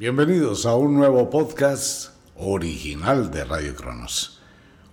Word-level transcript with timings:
Bienvenidos 0.00 0.64
a 0.64 0.76
un 0.76 0.94
nuevo 0.94 1.28
podcast 1.28 2.12
original 2.34 3.30
de 3.30 3.44
Radio 3.44 3.76
Cronos. 3.76 4.40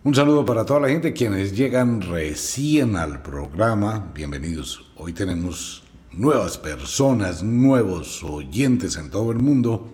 Un 0.03 0.13
saludo 0.13 0.43
para 0.43 0.65
toda 0.65 0.81
la 0.81 0.89
gente 0.89 1.13
quienes 1.13 1.55
llegan 1.55 2.01
recién 2.01 2.97
al 2.97 3.21
programa. 3.21 4.11
Bienvenidos. 4.13 4.91
Hoy 4.97 5.13
tenemos 5.13 5.83
nuevas 6.11 6.57
personas, 6.57 7.41
nuevos 7.41 8.21
oyentes 8.21 8.97
en 8.97 9.09
todo 9.09 9.31
el 9.31 9.37
mundo. 9.37 9.93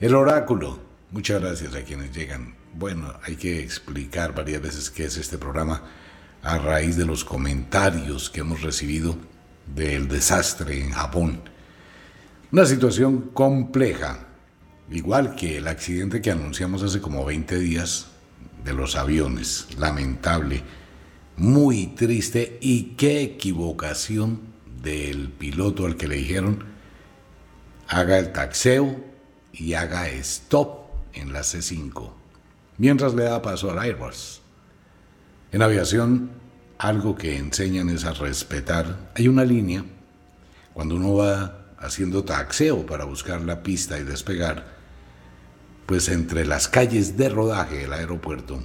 El 0.00 0.16
oráculo. 0.16 0.80
Muchas 1.12 1.40
gracias 1.40 1.76
a 1.76 1.84
quienes 1.84 2.12
llegan. 2.12 2.56
Bueno, 2.74 3.14
hay 3.22 3.36
que 3.36 3.60
explicar 3.60 4.34
varias 4.34 4.60
veces 4.60 4.90
qué 4.90 5.04
es 5.04 5.18
este 5.18 5.38
programa 5.38 5.84
a 6.42 6.58
raíz 6.58 6.96
de 6.96 7.06
los 7.06 7.24
comentarios 7.24 8.28
que 8.28 8.40
hemos 8.40 8.62
recibido 8.62 9.14
del 9.72 10.08
desastre 10.08 10.82
en 10.82 10.90
Japón. 10.90 11.49
Una 12.52 12.66
situación 12.66 13.30
compleja, 13.32 14.26
igual 14.90 15.36
que 15.36 15.58
el 15.58 15.68
accidente 15.68 16.20
que 16.20 16.32
anunciamos 16.32 16.82
hace 16.82 17.00
como 17.00 17.24
20 17.24 17.56
días 17.60 18.08
de 18.64 18.72
los 18.72 18.96
aviones. 18.96 19.68
Lamentable, 19.78 20.64
muy 21.36 21.86
triste 21.88 22.58
y 22.60 22.94
qué 22.96 23.22
equivocación 23.22 24.40
del 24.82 25.28
piloto 25.28 25.86
al 25.86 25.96
que 25.96 26.08
le 26.08 26.16
dijeron 26.16 26.64
haga 27.86 28.18
el 28.18 28.32
taxeo 28.32 28.96
y 29.52 29.74
haga 29.74 30.08
stop 30.08 30.88
en 31.12 31.32
la 31.32 31.40
C5, 31.40 32.10
mientras 32.78 33.14
le 33.14 33.24
da 33.24 33.42
paso 33.42 33.70
al 33.70 33.78
Airbus. 33.78 34.42
En 35.52 35.62
aviación, 35.62 36.30
algo 36.78 37.14
que 37.14 37.36
enseñan 37.36 37.90
es 37.90 38.04
a 38.04 38.12
respetar. 38.12 39.10
Hay 39.14 39.28
una 39.28 39.44
línea, 39.44 39.84
cuando 40.72 40.96
uno 40.96 41.14
va 41.14 41.59
haciendo 41.80 42.24
taxeo 42.24 42.86
para 42.86 43.04
buscar 43.04 43.40
la 43.40 43.62
pista 43.62 43.98
y 43.98 44.04
despegar, 44.04 44.78
pues 45.86 46.08
entre 46.08 46.46
las 46.46 46.68
calles 46.68 47.16
de 47.16 47.28
rodaje 47.28 47.78
del 47.78 47.92
aeropuerto, 47.92 48.60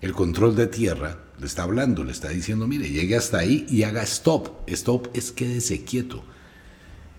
el 0.00 0.12
control 0.12 0.56
de 0.56 0.68
tierra 0.68 1.18
le 1.38 1.46
está 1.46 1.64
hablando, 1.64 2.02
le 2.02 2.12
está 2.12 2.28
diciendo, 2.28 2.66
mire, 2.66 2.88
llegue 2.88 3.16
hasta 3.16 3.38
ahí 3.38 3.66
y 3.68 3.82
haga 3.82 4.02
stop. 4.02 4.48
Stop 4.66 5.08
es 5.12 5.32
quédese 5.32 5.84
quieto. 5.84 6.24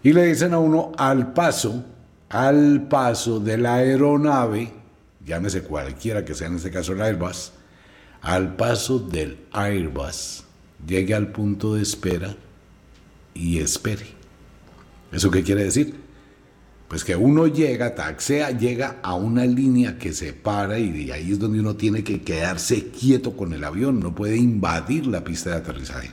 Y 0.02 0.14
le 0.14 0.26
dicen 0.26 0.54
a 0.54 0.60
uno 0.60 0.92
al 0.98 1.34
paso, 1.34 1.86
al 2.30 2.88
paso 2.88 3.40
de 3.40 3.58
la 3.58 3.76
aeronave, 3.76 4.72
llámese 5.26 5.62
cualquiera 5.62 6.26
que 6.26 6.34
sea 6.34 6.48
en 6.48 6.56
este 6.56 6.72
caso 6.72 6.94
el 6.94 7.02
Airbus, 7.02 7.52
al 8.22 8.56
paso 8.56 9.00
del 9.00 9.38
Airbus, 9.52 10.44
llegue 10.86 11.14
al 11.14 11.32
punto 11.32 11.76
de 11.76 11.84
espera 11.84 12.36
y 13.34 13.60
espere. 13.60 14.17
¿Eso 15.12 15.32
qué 15.32 15.44
quiere 15.44 15.64
decir? 15.64 15.96
Pues 16.88 17.04
que 17.04 17.16
uno 17.16 17.48
llega, 17.48 17.96
taxea, 17.96 18.52
llega 18.52 19.00
a 19.04 19.16
una 19.16 19.46
línea 19.46 19.98
que 19.98 20.14
se 20.14 20.32
para 20.32 20.80
y 20.80 21.12
ahí 21.12 21.34
es 21.34 21.40
donde 21.40 21.60
uno 21.60 21.76
tiene 21.76 22.04
que 22.04 22.22
quedarse 22.22 22.90
quieto 22.90 23.36
con 23.36 23.52
el 23.52 23.64
avión, 23.64 24.00
no 24.00 24.16
puede 24.16 24.38
invadir 24.38 25.06
la 25.08 25.24
pista 25.24 25.50
de 25.50 25.56
aterrizaje. 25.58 26.12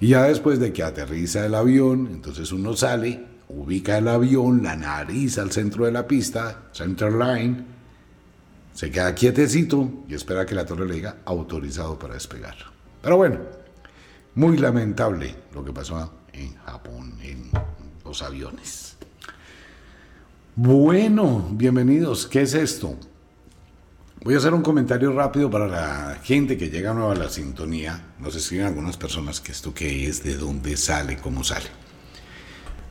Y 0.00 0.08
ya 0.08 0.24
después 0.24 0.58
de 0.58 0.72
que 0.72 0.82
aterriza 0.82 1.46
el 1.46 1.54
avión, 1.54 2.08
entonces 2.12 2.52
uno 2.52 2.76
sale, 2.76 3.24
ubica 3.48 3.98
el 3.98 4.08
avión, 4.08 4.62
la 4.62 4.76
nariz 4.76 5.38
al 5.38 5.50
centro 5.50 5.86
de 5.86 5.92
la 5.92 6.06
pista, 6.06 6.68
center 6.72 7.12
line, 7.12 7.64
se 8.74 8.90
queda 8.90 9.14
quietecito 9.14 10.04
y 10.08 10.14
espera 10.14 10.46
que 10.46 10.54
la 10.54 10.64
torre 10.64 10.86
le 10.86 10.94
diga 10.94 11.18
autorizado 11.24 11.98
para 11.98 12.14
despegar. 12.14 12.56
Pero 13.02 13.16
bueno, 13.16 13.40
muy 14.34 14.58
lamentable 14.58 15.34
lo 15.54 15.64
que 15.64 15.72
pasó 15.72 16.19
en 16.32 16.56
Japón, 16.58 17.14
en 17.22 17.50
los 18.04 18.22
aviones. 18.22 18.96
Bueno, 20.56 21.48
bienvenidos. 21.52 22.26
¿Qué 22.26 22.42
es 22.42 22.54
esto? 22.54 22.96
Voy 24.22 24.34
a 24.34 24.38
hacer 24.38 24.52
un 24.52 24.62
comentario 24.62 25.12
rápido 25.12 25.48
para 25.50 25.66
la 25.66 26.18
gente 26.22 26.58
que 26.58 26.68
llega 26.68 26.92
nueva 26.92 27.12
a 27.12 27.16
la 27.16 27.30
sintonía. 27.30 28.12
Nos 28.18 28.36
escriben 28.36 28.66
algunas 28.66 28.96
personas 28.96 29.40
que 29.40 29.52
esto 29.52 29.72
qué 29.72 30.06
es, 30.06 30.22
de 30.22 30.36
dónde 30.36 30.76
sale, 30.76 31.16
cómo 31.16 31.42
sale. 31.42 31.66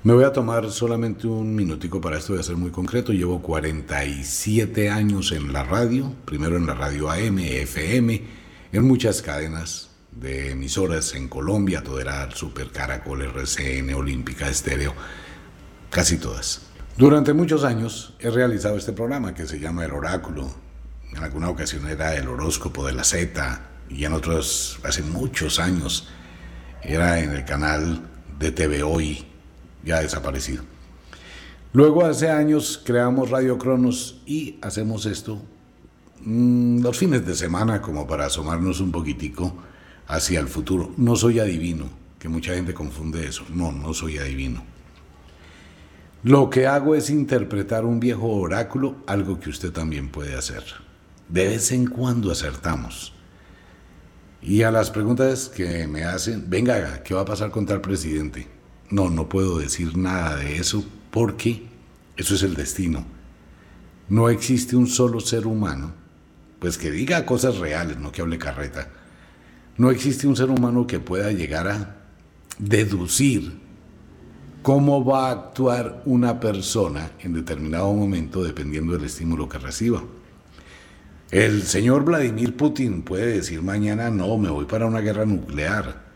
Me 0.04 0.14
voy 0.14 0.24
a 0.24 0.32
tomar 0.32 0.72
solamente 0.72 1.28
un 1.28 1.54
minutico 1.54 2.00
para 2.00 2.18
esto, 2.18 2.34
voy 2.34 2.40
a 2.40 2.44
ser 2.44 2.56
muy 2.56 2.72
concreto. 2.72 3.12
Llevo 3.12 3.42
47 3.42 4.90
años 4.90 5.32
en 5.32 5.54
la 5.54 5.64
radio, 5.64 6.12
primero 6.26 6.58
en 6.58 6.66
la 6.66 6.74
radio 6.74 7.12
AM, 7.12 7.38
FM, 7.40 8.24
en 8.72 8.88
muchas 8.88 9.22
cadenas 9.22 9.89
de 10.20 10.52
emisoras 10.52 11.16
en 11.16 11.28
Colombia, 11.28 11.84
Toderar, 11.84 12.34
Super 12.34 12.72
Caracol, 12.72 13.22
RCN, 13.22 13.94
Olímpica, 13.94 14.50
Estéreo, 14.50 14.94
casi 15.90 16.18
todas. 16.18 16.62
Durante 16.98 17.34
muchos 17.34 17.64
años 17.64 18.14
he 18.20 18.30
realizado 18.30 18.76
este 18.76 18.92
programa 18.92 19.34
que 19.34 19.48
se 19.48 19.60
llama 19.60 19.86
El 19.86 19.92
Oráculo. 19.92 20.54
En 21.14 21.24
alguna 21.24 21.50
ocasión 21.50 21.88
era 21.88 22.16
el 22.16 22.28
horóscopo 22.28 22.86
de 22.86 22.94
la 22.94 23.04
Z 23.04 23.62
y 23.90 24.04
en 24.04 24.14
otros, 24.14 24.80
hace 24.84 25.02
muchos 25.02 25.60
años, 25.60 26.10
era 26.84 27.20
en 27.20 27.32
el 27.32 27.46
canal 27.46 28.02
de 28.38 28.52
TV 28.52 28.84
Hoy, 28.84 29.26
ya 29.84 30.02
desaparecido. 30.02 30.64
Luego 31.72 32.06
hace 32.06 32.30
años 32.30 32.82
creamos 32.84 33.30
Radio 33.30 33.58
Cronos 33.58 34.22
y 34.26 34.58
hacemos 34.62 35.06
esto 35.06 35.42
mmm, 36.22 36.82
los 36.82 36.98
fines 36.98 37.26
de 37.26 37.36
semana 37.36 37.82
como 37.82 38.06
para 38.06 38.26
asomarnos 38.26 38.82
un 38.82 38.92
poquitico 38.92 39.54
hacia 40.10 40.40
el 40.40 40.48
futuro. 40.48 40.92
No 40.98 41.16
soy 41.16 41.40
adivino, 41.40 41.86
que 42.18 42.28
mucha 42.28 42.54
gente 42.54 42.74
confunde 42.74 43.26
eso. 43.26 43.46
No, 43.54 43.72
no 43.72 43.94
soy 43.94 44.18
adivino. 44.18 44.64
Lo 46.24 46.50
que 46.50 46.68
hago 46.68 46.96
es 46.96 47.10
interpretar 47.10 47.86
un 47.86 48.02
viejo 48.02 48.28
oráculo, 48.28 48.98
algo 49.08 49.40
que 49.40 49.50
usted 49.50 49.72
también 49.72 50.10
puede 50.10 50.36
hacer. 50.36 50.64
De 51.30 51.48
vez 51.48 51.72
en 51.72 51.86
cuando 51.86 52.32
acertamos. 52.32 53.14
Y 54.42 54.64
a 54.64 54.72
las 54.72 54.90
preguntas 54.90 55.48
que 55.48 55.88
me 55.88 56.04
hacen, 56.04 56.50
venga, 56.50 57.04
¿qué 57.04 57.14
va 57.14 57.22
a 57.22 57.26
pasar 57.26 57.52
con 57.52 57.66
tal 57.66 57.80
presidente? 57.80 58.48
No, 58.90 59.10
no 59.10 59.30
puedo 59.30 59.60
decir 59.60 59.96
nada 59.96 60.36
de 60.38 60.58
eso 60.58 60.84
porque 61.12 61.68
eso 62.18 62.34
es 62.34 62.44
el 62.44 62.56
destino. 62.56 63.06
No 64.10 64.30
existe 64.30 64.76
un 64.76 64.88
solo 64.88 65.20
ser 65.20 65.46
humano, 65.46 65.94
pues 66.60 66.80
que 66.80 66.90
diga 66.90 67.26
cosas 67.28 67.58
reales, 67.58 67.98
no 67.98 68.12
que 68.12 68.22
hable 68.22 68.40
carreta 68.40 68.90
no 69.80 69.92
existe 69.92 70.28
un 70.28 70.36
ser 70.36 70.50
humano 70.50 70.86
que 70.86 71.00
pueda 71.00 71.32
llegar 71.32 71.70
a 71.70 71.96
deducir 72.60 73.58
cómo 74.62 75.06
va 75.06 75.30
a 75.30 75.32
actuar 75.32 76.04
una 76.06 76.42
persona 76.42 77.12
en 77.22 77.32
determinado 77.32 77.94
momento 77.94 78.44
dependiendo 78.44 78.92
del 78.92 79.06
estímulo 79.06 79.48
que 79.48 79.58
reciba. 79.58 80.04
El 81.32 81.64
señor 81.64 82.04
Vladimir 82.04 82.58
Putin 82.58 83.04
puede 83.04 83.28
decir 83.28 83.62
mañana, 83.62 84.10
no, 84.10 84.38
me 84.38 84.50
voy 84.50 84.66
para 84.66 84.86
una 84.86 85.00
guerra 85.00 85.26
nuclear. 85.26 86.10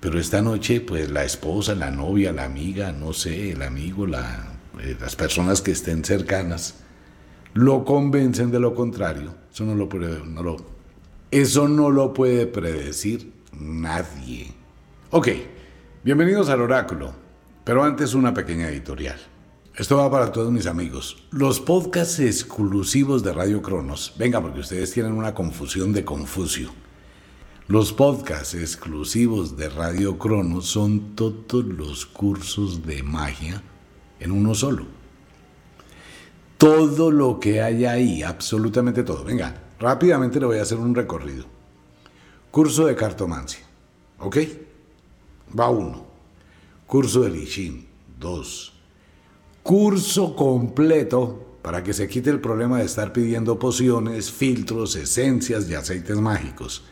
Pero 0.00 0.18
esta 0.18 0.42
noche, 0.42 0.80
pues 0.80 1.08
la 1.08 1.22
esposa, 1.22 1.76
la 1.76 1.92
novia, 1.92 2.32
la 2.32 2.44
amiga, 2.44 2.90
no 2.90 3.12
sé, 3.12 3.52
el 3.52 3.62
amigo, 3.62 4.08
eh, 4.08 4.96
las 5.00 5.14
personas 5.14 5.62
que 5.62 5.70
estén 5.70 6.04
cercanas, 6.04 6.80
lo 7.54 7.84
convencen 7.84 8.50
de 8.50 8.58
lo 8.58 8.74
contrario. 8.74 9.32
Eso 9.52 9.64
no 9.64 9.76
lo, 9.76 9.86
no 10.24 10.42
lo 10.42 10.75
eso 11.40 11.68
no 11.68 11.90
lo 11.90 12.14
puede 12.14 12.46
predecir 12.46 13.30
nadie. 13.52 14.54
Ok, 15.10 15.28
bienvenidos 16.02 16.48
al 16.48 16.62
oráculo, 16.62 17.12
pero 17.62 17.84
antes 17.84 18.14
una 18.14 18.32
pequeña 18.32 18.70
editorial. 18.70 19.18
Esto 19.74 19.98
va 19.98 20.10
para 20.10 20.32
todos 20.32 20.50
mis 20.50 20.66
amigos. 20.66 21.28
Los 21.30 21.60
podcasts 21.60 22.20
exclusivos 22.20 23.22
de 23.22 23.34
Radio 23.34 23.60
Cronos, 23.60 24.14
venga, 24.16 24.40
porque 24.40 24.60
ustedes 24.60 24.92
tienen 24.92 25.12
una 25.12 25.34
confusión 25.34 25.92
de 25.92 26.06
Confucio. 26.06 26.70
Los 27.68 27.92
podcasts 27.92 28.54
exclusivos 28.54 29.58
de 29.58 29.68
Radio 29.68 30.16
Cronos 30.16 30.64
son 30.64 31.14
todos 31.16 31.66
los 31.66 32.06
cursos 32.06 32.86
de 32.86 33.02
magia 33.02 33.62
en 34.20 34.32
uno 34.32 34.54
solo. 34.54 34.86
Todo 36.56 37.10
lo 37.10 37.38
que 37.38 37.60
hay 37.60 37.84
ahí, 37.84 38.22
absolutamente 38.22 39.02
todo. 39.02 39.22
Venga, 39.22 39.65
Rápidamente 39.78 40.40
le 40.40 40.46
voy 40.46 40.58
a 40.58 40.62
hacer 40.62 40.78
un 40.78 40.94
recorrido. 40.94 41.44
Curso 42.50 42.86
de 42.86 42.96
cartomancia. 42.96 43.60
¿Ok? 44.18 44.38
Va 45.58 45.68
uno. 45.68 46.06
Curso 46.86 47.20
de 47.20 47.30
Lichin. 47.30 47.86
Dos. 48.18 48.72
Curso 49.62 50.34
completo 50.34 51.58
para 51.60 51.82
que 51.82 51.92
se 51.92 52.08
quite 52.08 52.30
el 52.30 52.40
problema 52.40 52.78
de 52.78 52.86
estar 52.86 53.12
pidiendo 53.12 53.58
pociones, 53.58 54.30
filtros, 54.32 54.96
esencias 54.96 55.68
y 55.68 55.74
aceites 55.74 56.16
mágicos. 56.16 56.84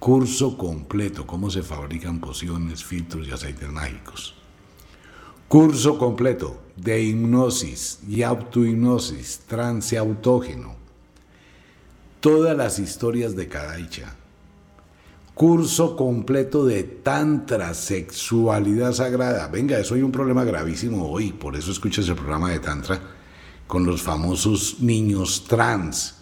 Curso 0.00 0.58
completo. 0.58 1.26
Cómo 1.26 1.50
se 1.50 1.62
fabrican 1.62 2.20
pociones, 2.20 2.82
filtros 2.82 3.28
y 3.28 3.30
aceites 3.30 3.68
mágicos. 3.68 4.34
Curso 5.46 5.96
completo 5.96 6.60
de 6.74 7.00
hipnosis 7.00 8.00
y 8.08 8.22
autohipnosis, 8.22 9.42
trance 9.46 9.96
autógeno 9.96 10.75
todas 12.26 12.56
las 12.56 12.80
historias 12.80 13.36
de 13.36 13.46
Kadaicha. 13.46 14.16
curso 15.32 15.94
completo 15.94 16.64
de 16.66 16.82
tantra, 16.82 17.72
sexualidad 17.72 18.94
sagrada. 18.94 19.46
Venga, 19.46 19.78
eso 19.78 19.94
hay 19.94 20.02
un 20.02 20.10
problema 20.10 20.42
gravísimo 20.42 21.08
hoy, 21.08 21.30
por 21.30 21.54
eso 21.54 21.70
escuchas 21.70 22.08
el 22.08 22.16
programa 22.16 22.50
de 22.50 22.58
tantra 22.58 23.00
con 23.68 23.86
los 23.86 24.02
famosos 24.02 24.80
niños 24.80 25.44
trans. 25.46 26.16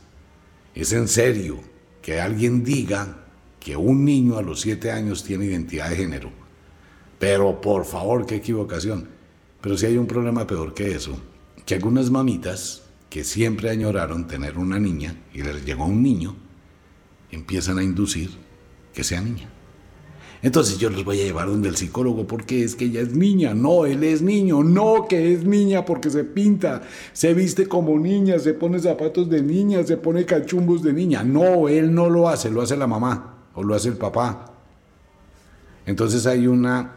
Es 0.74 0.92
en 0.92 1.08
serio 1.08 1.60
que 2.02 2.20
alguien 2.20 2.62
diga 2.62 3.24
que 3.58 3.74
un 3.74 4.04
niño 4.04 4.36
a 4.36 4.42
los 4.42 4.60
siete 4.60 4.92
años 4.92 5.24
tiene 5.24 5.46
identidad 5.46 5.88
de 5.88 5.96
género. 5.96 6.28
Pero 7.18 7.62
por 7.62 7.86
favor, 7.86 8.26
qué 8.26 8.34
equivocación. 8.34 9.08
Pero 9.62 9.78
si 9.78 9.86
hay 9.86 9.96
un 9.96 10.06
problema 10.06 10.46
peor 10.46 10.74
que 10.74 10.94
eso, 10.94 11.18
que 11.64 11.76
algunas 11.76 12.10
mamitas 12.10 12.83
que 13.14 13.22
siempre 13.22 13.70
añoraron 13.70 14.26
tener 14.26 14.58
una 14.58 14.80
niña 14.80 15.14
y 15.32 15.40
les 15.40 15.64
llegó 15.64 15.86
un 15.86 16.02
niño, 16.02 16.34
empiezan 17.30 17.78
a 17.78 17.84
inducir 17.84 18.28
que 18.92 19.04
sea 19.04 19.20
niña. 19.20 19.48
Entonces 20.42 20.78
yo 20.78 20.90
los 20.90 21.04
voy 21.04 21.20
a 21.20 21.24
llevar 21.24 21.46
donde 21.46 21.68
el 21.68 21.76
psicólogo 21.76 22.26
porque 22.26 22.64
es 22.64 22.74
que 22.74 22.86
ella 22.86 23.02
es 23.02 23.14
niña. 23.14 23.54
No, 23.54 23.86
él 23.86 24.02
es 24.02 24.20
niño. 24.20 24.64
No, 24.64 25.06
que 25.08 25.32
es 25.32 25.44
niña 25.44 25.84
porque 25.84 26.10
se 26.10 26.24
pinta, 26.24 26.82
se 27.12 27.34
viste 27.34 27.68
como 27.68 27.96
niña, 28.00 28.40
se 28.40 28.52
pone 28.52 28.80
zapatos 28.80 29.30
de 29.30 29.42
niña, 29.42 29.84
se 29.84 29.96
pone 29.96 30.24
cachumbos 30.24 30.82
de 30.82 30.92
niña. 30.92 31.22
No, 31.22 31.68
él 31.68 31.94
no 31.94 32.10
lo 32.10 32.28
hace, 32.28 32.50
lo 32.50 32.62
hace 32.62 32.76
la 32.76 32.88
mamá 32.88 33.44
o 33.54 33.62
lo 33.62 33.76
hace 33.76 33.90
el 33.90 33.96
papá. 33.96 34.56
Entonces 35.86 36.26
hay 36.26 36.48
una, 36.48 36.96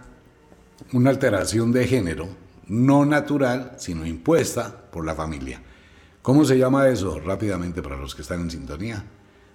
una 0.94 1.12
alteración 1.12 1.72
de 1.72 1.86
género, 1.86 2.28
no 2.66 3.06
natural, 3.06 3.75
sino 3.78 4.04
impuesta 4.04 4.90
por 4.90 5.06
la 5.06 5.14
familia. 5.14 5.62
¿Cómo 6.28 6.44
se 6.44 6.58
llama 6.58 6.90
eso? 6.90 7.22
Rápidamente 7.22 7.82
para 7.82 7.96
los 7.96 8.14
que 8.14 8.22
están 8.22 8.42
en 8.42 8.52
sintonía. 8.52 9.02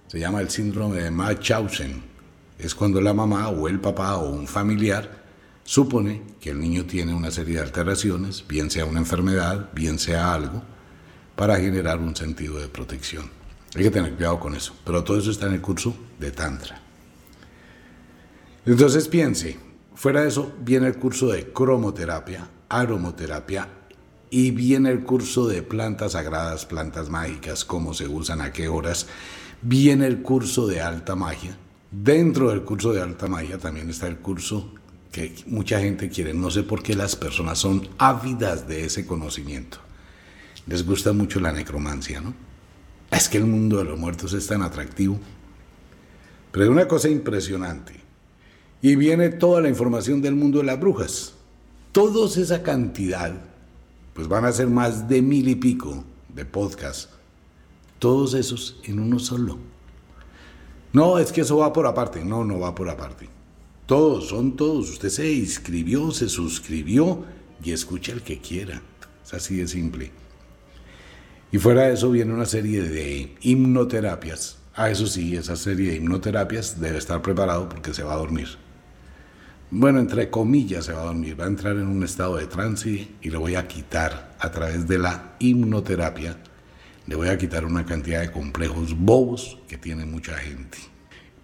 Se 0.06 0.18
llama 0.18 0.40
el 0.40 0.48
síndrome 0.48 1.02
de 1.02 1.10
Machausen 1.10 2.02
es 2.58 2.74
cuando 2.74 2.98
la 3.02 3.12
mamá 3.12 3.50
o 3.50 3.68
el 3.68 3.78
papá 3.78 4.16
o 4.16 4.30
un 4.30 4.46
familiar 4.46 5.22
supone 5.64 6.22
que 6.40 6.48
el 6.48 6.58
niño 6.58 6.86
tiene 6.86 7.12
una 7.12 7.30
serie 7.30 7.56
de 7.56 7.60
alteraciones, 7.60 8.48
bien 8.48 8.70
sea 8.70 8.86
una 8.86 9.00
enfermedad, 9.00 9.68
bien 9.74 9.98
sea 9.98 10.32
algo, 10.32 10.62
para 11.36 11.58
generar 11.58 11.98
un 11.98 12.16
sentido 12.16 12.58
de 12.58 12.68
protección. 12.68 13.28
Hay 13.74 13.82
que 13.82 13.90
tener 13.90 14.14
cuidado 14.14 14.40
con 14.40 14.54
eso, 14.54 14.74
pero 14.82 15.04
todo 15.04 15.18
eso 15.18 15.30
está 15.30 15.48
en 15.48 15.52
el 15.52 15.60
curso 15.60 15.94
de 16.18 16.30
Tantra. 16.30 16.80
Entonces 18.64 19.08
piense, 19.08 19.58
fuera 19.94 20.22
de 20.22 20.28
eso 20.28 20.54
viene 20.60 20.86
el 20.86 20.96
curso 20.96 21.26
de 21.26 21.52
cromoterapia, 21.52 22.48
aromoterapia 22.70 23.68
y 24.32 24.50
viene 24.50 24.90
el 24.90 25.04
curso 25.04 25.46
de 25.46 25.62
plantas 25.62 26.12
sagradas, 26.12 26.66
plantas 26.66 27.08
mágicas, 27.08 27.64
cómo 27.64 27.94
se 27.94 28.08
usan, 28.08 28.40
a 28.40 28.52
qué 28.52 28.66
horas, 28.66 29.06
viene 29.62 30.08
el 30.08 30.22
curso 30.22 30.66
de 30.66 30.80
alta 30.80 31.14
magia, 31.14 31.56
Dentro 31.92 32.48
del 32.48 32.62
curso 32.62 32.94
de 32.94 33.02
alta 33.02 33.26
magia 33.26 33.58
también 33.58 33.90
está 33.90 34.08
el 34.08 34.16
curso 34.16 34.72
que 35.12 35.34
mucha 35.46 35.78
gente 35.78 36.08
quiere. 36.08 36.32
No 36.32 36.50
sé 36.50 36.62
por 36.62 36.82
qué 36.82 36.96
las 36.96 37.16
personas 37.16 37.58
son 37.58 37.86
ávidas 37.98 38.66
de 38.66 38.86
ese 38.86 39.06
conocimiento. 39.06 39.76
Les 40.66 40.86
gusta 40.86 41.12
mucho 41.12 41.38
la 41.38 41.52
necromancia, 41.52 42.22
¿no? 42.22 42.32
Es 43.10 43.28
que 43.28 43.36
el 43.36 43.44
mundo 43.44 43.76
de 43.76 43.84
los 43.84 43.98
muertos 43.98 44.32
es 44.32 44.46
tan 44.46 44.62
atractivo. 44.62 45.20
Pero 46.50 46.64
es 46.64 46.70
una 46.70 46.88
cosa 46.88 47.10
impresionante. 47.10 48.00
Y 48.80 48.96
viene 48.96 49.28
toda 49.28 49.60
la 49.60 49.68
información 49.68 50.22
del 50.22 50.34
mundo 50.34 50.60
de 50.60 50.64
las 50.64 50.80
brujas. 50.80 51.34
Todos 51.92 52.38
esa 52.38 52.62
cantidad, 52.62 53.34
pues 54.14 54.28
van 54.28 54.44
a 54.44 54.52
ser 54.52 54.68
más 54.68 55.08
de 55.08 55.22
mil 55.22 55.48
y 55.48 55.54
pico 55.54 56.04
de 56.34 56.44
podcasts. 56.44 57.08
Todos 57.98 58.34
esos 58.34 58.80
en 58.84 58.98
uno 58.98 59.18
solo. 59.18 59.58
No, 60.92 61.18
es 61.18 61.32
que 61.32 61.42
eso 61.42 61.58
va 61.58 61.72
por 61.72 61.86
aparte. 61.86 62.24
No, 62.24 62.44
no 62.44 62.58
va 62.58 62.74
por 62.74 62.88
aparte. 62.88 63.28
Todos, 63.86 64.28
son 64.28 64.56
todos. 64.56 64.90
Usted 64.90 65.08
se 65.08 65.32
inscribió, 65.32 66.10
se 66.10 66.28
suscribió 66.28 67.24
y 67.62 67.72
escucha 67.72 68.12
el 68.12 68.22
que 68.22 68.40
quiera. 68.40 68.82
Es 69.24 69.34
así 69.34 69.56
de 69.56 69.68
simple. 69.68 70.10
Y 71.50 71.58
fuera 71.58 71.82
de 71.82 71.94
eso 71.94 72.10
viene 72.10 72.32
una 72.32 72.46
serie 72.46 72.82
de 72.82 73.36
hipnoterapias. 73.40 74.58
Ah, 74.74 74.90
eso 74.90 75.06
sí, 75.06 75.36
esa 75.36 75.56
serie 75.56 75.90
de 75.90 75.96
hipnoterapias 75.96 76.80
debe 76.80 76.98
estar 76.98 77.20
preparado 77.20 77.68
porque 77.68 77.92
se 77.92 78.02
va 78.02 78.14
a 78.14 78.18
dormir. 78.18 78.48
Bueno, 79.74 79.98
entre 79.98 80.30
comillas 80.30 80.84
se 80.84 80.92
va 80.92 81.02
a 81.02 81.06
dormir, 81.06 81.40
va 81.40 81.46
a 81.46 81.48
entrar 81.48 81.76
en 81.76 81.88
un 81.88 82.04
estado 82.04 82.36
de 82.36 82.46
trance 82.46 83.08
y 83.20 83.30
le 83.30 83.36
voy 83.36 83.56
a 83.56 83.66
quitar 83.66 84.36
a 84.38 84.50
través 84.50 84.86
de 84.86 84.98
la 84.98 85.32
hipnoterapia 85.40 86.36
le 87.06 87.16
voy 87.16 87.28
a 87.28 87.38
quitar 87.38 87.64
una 87.64 87.84
cantidad 87.84 88.20
de 88.20 88.30
complejos 88.30 88.96
bobos 88.96 89.58
que 89.68 89.76
tiene 89.76 90.04
mucha 90.04 90.36
gente. 90.36 90.78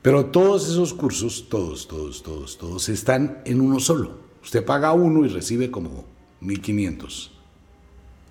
Pero 0.02 0.26
todos 0.26 0.68
esos 0.68 0.94
cursos, 0.94 1.48
todos, 1.48 1.88
todos, 1.88 2.22
todos, 2.22 2.58
todos, 2.58 2.88
están 2.88 3.42
en 3.44 3.60
uno 3.60 3.80
solo. 3.80 4.20
Usted 4.42 4.64
paga 4.64 4.92
uno 4.92 5.26
y 5.26 5.28
recibe 5.28 5.70
como 5.70 6.04
1500. 6.40 7.32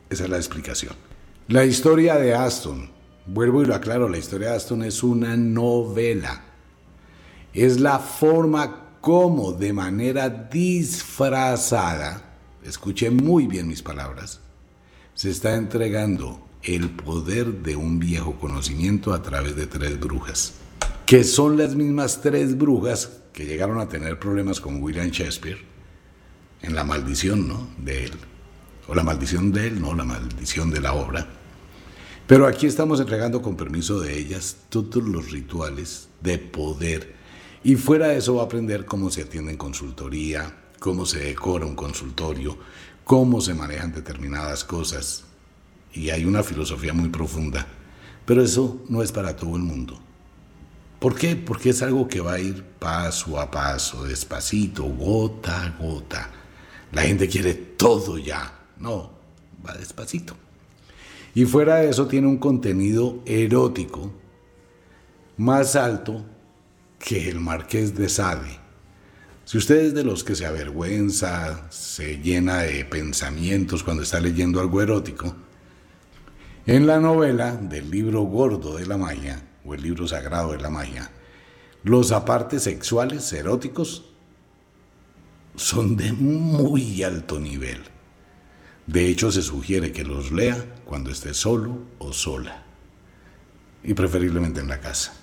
Esa 0.10 0.24
es 0.24 0.30
la 0.30 0.38
explicación. 0.38 0.94
La 1.50 1.66
historia 1.66 2.16
de 2.16 2.34
Aston, 2.34 2.90
vuelvo 3.26 3.62
y 3.62 3.66
lo 3.66 3.76
aclaro, 3.76 4.08
la 4.08 4.18
historia 4.18 4.52
de 4.52 4.56
Aston 4.56 4.84
es 4.84 5.04
una 5.04 5.36
novela. 5.36 6.44
Es 7.54 7.80
la 7.82 8.00
forma 8.00 8.87
como 9.02 9.54
de 9.54 9.74
manera 9.74 10.30
disfrazada, 10.30 12.36
escuche 12.64 13.10
muy 13.10 13.48
bien 13.48 13.68
mis 13.68 13.82
palabras, 13.82 14.42
se 15.14 15.30
está 15.30 15.56
entregando 15.56 16.46
el 16.64 16.90
poder 16.90 17.64
de 17.64 17.76
un 17.76 18.00
viejo 18.00 18.40
conocimiento 18.40 19.14
a 19.14 19.22
través 19.22 19.56
de 19.56 19.68
tres 19.68 20.00
brujas, 20.00 20.54
que 21.06 21.24
son 21.24 21.58
las 21.58 21.76
mismas 21.76 22.22
tres 22.22 22.58
brujas 22.58 23.22
que 23.34 23.46
llegaron 23.46 23.80
a 23.80 23.88
tener 23.88 24.20
problemas 24.20 24.60
con 24.60 24.82
William 24.82 25.10
Shakespeare 25.10 25.60
en 26.62 26.76
la 26.76 26.84
maldición 26.84 27.48
¿no? 27.48 27.68
de 27.78 28.06
él, 28.06 28.12
o 28.88 28.96
la 28.96 29.04
maldición 29.04 29.52
de 29.52 29.68
él, 29.68 29.82
no 29.82 29.94
la 29.94 30.04
maldición 30.04 30.72
de 30.72 30.82
la 30.82 30.94
obra. 30.94 31.28
Pero 32.28 32.46
aquí 32.46 32.68
estamos 32.68 33.00
entregando 33.00 33.42
con 33.42 33.56
permiso 33.56 34.02
de 34.02 34.18
ellas 34.18 34.58
todos 34.70 35.04
los 35.04 35.32
rituales 35.32 36.10
de 36.22 36.38
poder. 36.38 37.16
Y 37.63 37.75
fuera 37.75 38.07
de 38.07 38.18
eso 38.18 38.36
va 38.36 38.44
a 38.44 38.45
aprender 38.45 38.86
cómo 38.86 39.09
se 39.09 39.24
atiende 39.24 39.51
en 39.51 39.57
consultoría, 39.57 40.56
cómo 40.80 41.06
se 41.06 41.19
decora 41.19 41.65
un 41.65 41.75
consultorio, 41.75 42.57
cómo 43.04 43.42
se 43.42 43.54
manejan 43.54 43.94
determinadas 43.94 44.63
cosas, 44.63 45.24
y 45.94 46.09
hay 46.09 46.25
una 46.25 46.44
filosofía 46.44 46.94
muy 46.94 47.09
profunda, 47.09 47.65
pero 48.25 48.44
eso 48.44 48.83
no 48.89 49.01
es 49.01 49.12
para 49.12 49.36
todo 49.36 49.56
el 49.56 49.63
mundo. 49.63 50.00
¿Por 51.00 51.15
qué? 51.15 51.36
Porque 51.36 51.69
es 51.69 51.81
algo 51.81 52.07
que 52.07 52.21
va 52.21 52.33
a 52.33 52.39
ir 52.39 52.63
paso 52.63 53.39
a 53.39 53.50
paso, 53.51 54.03
despacito, 54.03 54.83
gota 54.83 55.65
a 55.65 55.69
gota. 55.77 56.31
La 56.92 57.03
gente 57.03 57.27
quiere 57.27 57.53
todo 57.53 58.18
ya. 58.18 58.53
No, 58.80 59.12
va 59.65 59.74
despacito. 59.74 60.36
Y 61.36 61.45
fuera 61.45 61.77
de 61.77 61.89
eso 61.89 62.08
tiene 62.08 62.27
un 62.27 62.38
contenido 62.38 63.22
erótico 63.25 64.12
más 65.38 65.75
alto 65.75 66.25
que 67.00 67.30
el 67.30 67.39
marqués 67.39 67.96
de 67.96 68.10
Sade. 68.10 68.60
Si 69.46 69.58
usted 69.58 69.77
es 69.77 69.94
de 69.94 70.04
los 70.04 70.24
que 70.24 70.36
se 70.36 70.46
avergüenza, 70.46 71.72
se 71.72 72.18
llena 72.18 72.60
de 72.60 72.84
pensamientos 72.84 73.84
cuando 73.84 74.04
está 74.04 74.20
leyendo 74.20 74.60
algo 74.60 74.82
erótico, 74.82 75.36
en 76.66 76.86
la 76.86 77.00
novela 77.00 77.56
del 77.56 77.89
libro 77.89 78.24
gordo 78.24 78.75
de 78.75 78.86
la 78.86 78.98
magia, 78.98 79.42
o 79.63 79.74
el 79.74 79.82
libro 79.82 80.06
sagrado 80.06 80.51
de 80.51 80.60
la 80.60 80.70
magia, 80.70 81.10
los 81.84 82.12
apartes 82.12 82.63
sexuales 82.63 83.32
eróticos 83.32 84.10
son 85.56 85.96
de 85.96 86.12
muy 86.12 87.04
alto 87.04 87.39
nivel. 87.39 87.84
De 88.86 89.08
hecho, 89.08 89.32
se 89.32 89.42
sugiere 89.42 89.94
que 89.94 90.04
los 90.04 90.32
lea 90.32 90.75
cuando 90.84 91.10
esté 91.10 91.34
solo 91.34 91.80
o 92.00 92.12
sola, 92.12 92.66
y 93.84 93.94
preferiblemente 93.94 94.60
en 94.60 94.68
la 94.68 94.82
casa. 94.82 95.13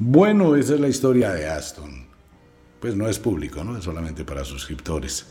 Bueno, 0.00 0.54
esa 0.54 0.74
es 0.74 0.80
la 0.80 0.86
historia 0.86 1.32
de 1.32 1.48
Aston. 1.48 2.06
Pues 2.78 2.94
no 2.94 3.08
es 3.08 3.18
público, 3.18 3.64
¿no? 3.64 3.76
Es 3.76 3.82
solamente 3.82 4.24
para 4.24 4.44
suscriptores. 4.44 5.26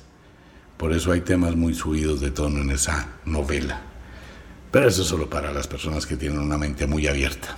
Por 0.76 0.92
eso 0.92 1.14
hay 1.14 1.22
temas 1.22 1.56
muy 1.56 1.74
subidos 1.74 2.20
de 2.20 2.32
tono 2.32 2.60
en 2.60 2.72
esa 2.72 3.08
novela. 3.24 3.80
Pero 4.70 4.90
eso 4.90 5.04
es 5.04 5.08
solo 5.08 5.30
para 5.30 5.54
las 5.54 5.68
personas 5.68 6.06
que 6.06 6.18
tienen 6.18 6.40
una 6.40 6.58
mente 6.58 6.86
muy 6.86 7.08
abierta. 7.08 7.58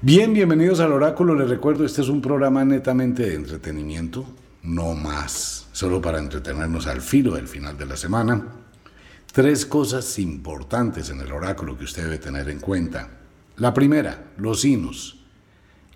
Bien, 0.00 0.32
bienvenidos 0.32 0.80
al 0.80 0.92
Oráculo. 0.92 1.34
Les 1.34 1.50
recuerdo, 1.50 1.84
este 1.84 2.00
es 2.00 2.08
un 2.08 2.22
programa 2.22 2.64
netamente 2.64 3.24
de 3.24 3.34
entretenimiento, 3.34 4.24
no 4.62 4.94
más, 4.94 5.68
solo 5.72 6.00
para 6.00 6.20
entretenernos 6.20 6.86
al 6.86 7.02
filo 7.02 7.34
del 7.34 7.48
final 7.48 7.76
de 7.76 7.84
la 7.84 7.98
semana. 7.98 8.46
Tres 9.30 9.66
cosas 9.66 10.18
importantes 10.18 11.10
en 11.10 11.20
el 11.20 11.30
oráculo 11.32 11.76
que 11.76 11.84
usted 11.84 12.04
debe 12.04 12.16
tener 12.16 12.48
en 12.48 12.60
cuenta. 12.60 13.10
La 13.58 13.74
primera, 13.74 14.32
los 14.38 14.62
signos. 14.62 15.19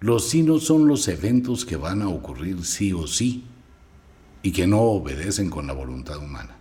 Los 0.04 0.28
signos 0.28 0.64
son 0.64 0.87
los 0.87 1.08
eventos 1.08 1.64
que 1.64 1.76
van 1.76 2.02
a 2.02 2.08
ocurrir 2.08 2.62
sí 2.66 2.92
o 2.92 3.06
sí 3.06 3.44
y 4.42 4.52
que 4.52 4.66
no 4.66 4.82
obedecen 4.82 5.49
con 5.49 5.66
la 5.66 5.73
voluntad 5.73 6.18
humana. 6.18 6.58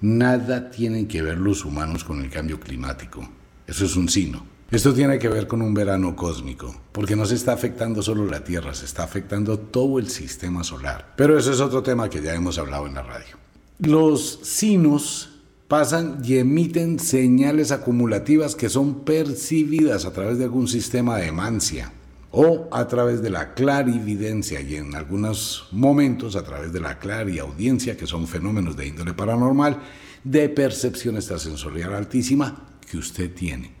Nada 0.00 0.68
tienen 0.68 1.06
que 1.06 1.22
ver 1.22 1.38
los 1.38 1.64
humanos 1.64 2.02
con 2.02 2.20
el 2.20 2.30
cambio 2.30 2.58
climático. 2.58 3.22
Eso 3.64 3.84
es 3.84 3.94
un 3.94 4.08
signo. 4.08 4.44
Esto 4.72 4.92
tiene 4.92 5.20
que 5.20 5.28
ver 5.28 5.46
con 5.46 5.62
un 5.62 5.72
verano 5.72 6.16
cósmico, 6.16 6.74
porque 6.90 7.14
no 7.14 7.26
se 7.26 7.36
está 7.36 7.52
afectando 7.52 8.02
solo 8.02 8.26
la 8.26 8.42
Tierra, 8.42 8.74
se 8.74 8.86
está 8.86 9.04
afectando 9.04 9.56
todo 9.60 10.00
el 10.00 10.08
sistema 10.08 10.64
solar. 10.64 11.14
Pero 11.16 11.38
eso 11.38 11.52
es 11.52 11.60
otro 11.60 11.84
tema 11.84 12.10
que 12.10 12.22
ya 12.22 12.34
hemos 12.34 12.58
hablado 12.58 12.88
en 12.88 12.94
la 12.94 13.02
radio. 13.02 13.36
Los 13.78 14.40
sinos 14.42 15.44
pasan 15.68 16.20
y 16.24 16.38
emiten 16.38 16.98
señales 16.98 17.70
acumulativas 17.70 18.56
que 18.56 18.68
son 18.68 19.04
percibidas 19.04 20.06
a 20.06 20.12
través 20.12 20.38
de 20.38 20.44
algún 20.44 20.66
sistema 20.66 21.18
de 21.18 21.30
mancia 21.30 21.92
o 22.32 22.68
a 22.72 22.88
través 22.88 23.22
de 23.22 23.30
la 23.30 23.52
clarividencia 23.52 24.60
y 24.60 24.76
en 24.76 24.94
algunos 24.94 25.68
momentos 25.70 26.34
a 26.34 26.42
través 26.42 26.72
de 26.72 26.80
la 26.80 26.98
clariaudiencia, 26.98 27.96
que 27.96 28.06
son 28.06 28.26
fenómenos 28.26 28.74
de 28.74 28.86
índole 28.86 29.12
paranormal, 29.12 29.78
de 30.24 30.48
percepción 30.48 31.16
extrasensorial 31.16 31.94
altísima 31.94 32.68
que 32.90 32.96
usted 32.96 33.32
tiene 33.34 33.72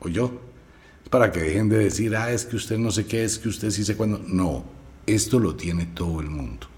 o 0.00 0.08
yo. 0.08 0.40
Para 1.10 1.30
que 1.30 1.40
dejen 1.40 1.68
de 1.68 1.78
decir, 1.78 2.16
ah, 2.16 2.32
es 2.32 2.46
que 2.46 2.56
usted 2.56 2.78
no 2.78 2.90
sé 2.90 3.04
qué, 3.04 3.24
es 3.24 3.38
que 3.38 3.48
usted 3.48 3.70
sí 3.70 3.84
sé 3.84 3.96
cuándo. 3.96 4.22
No, 4.26 4.64
esto 5.06 5.38
lo 5.38 5.56
tiene 5.56 5.86
todo 5.86 6.20
el 6.20 6.30
mundo. 6.30 6.68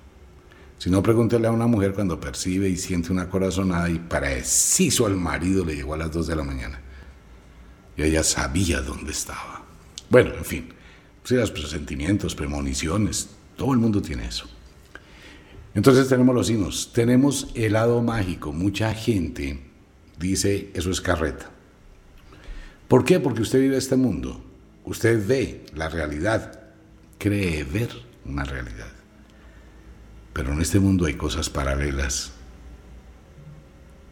Si 0.79 0.91
no, 0.91 1.03
pregúntele 1.03 1.47
a 1.47 1.53
una 1.53 1.67
mujer 1.69 1.93
cuando 1.93 2.19
percibe 2.19 2.69
y 2.69 2.77
siente 2.77 3.13
una 3.13 3.29
corazonada 3.29 3.89
y 3.89 3.99
preciso 4.01 5.07
al 5.07 5.17
marido 5.17 5.65
le 5.65 5.77
llegó 5.77 5.95
a 5.95 5.99
las 5.99 6.11
2 6.11 6.27
de 6.27 6.37
la 6.37 6.43
mañana. 6.43 6.81
Y 7.97 8.03
ella 8.03 8.25
sabía 8.25 8.81
dónde 8.81 9.13
estaba. 9.13 9.63
Bueno, 10.09 10.35
en 10.35 10.45
fin, 10.45 10.69
sí, 11.25 11.35
los 11.35 11.51
presentimientos, 11.51 12.35
premoniciones, 12.35 13.31
todo 13.57 13.73
el 13.73 13.79
mundo 13.79 14.03
tiene 14.03 14.27
eso. 14.27 14.47
Entonces 15.75 16.09
tenemos 16.09 16.35
los 16.35 16.49
signos, 16.49 16.93
tenemos 16.93 17.49
el 17.55 17.75
lado 17.75 18.03
mágico. 18.03 18.53
Mucha 18.53 18.93
gente 18.95 19.61
dice, 20.19 20.71
eso 20.75 20.91
es 20.91 21.01
carreta. 21.01 21.51
¿Por 22.89 23.05
qué? 23.05 23.21
Porque 23.21 23.43
usted 23.43 23.61
vive 23.61 23.79
este 23.79 23.97
mundo, 23.97 24.45
usted 24.85 25.27
ve 25.27 25.65
la 25.75 25.89
realidad, 25.89 26.61
cree 27.19 27.65
ver 27.65 27.91
una 28.27 28.45
realidad. 28.45 28.93
Pero 30.33 30.53
en 30.53 30.61
este 30.61 30.79
mundo 30.79 31.07
hay 31.07 31.15
cosas 31.15 31.49
paralelas. 31.49 32.33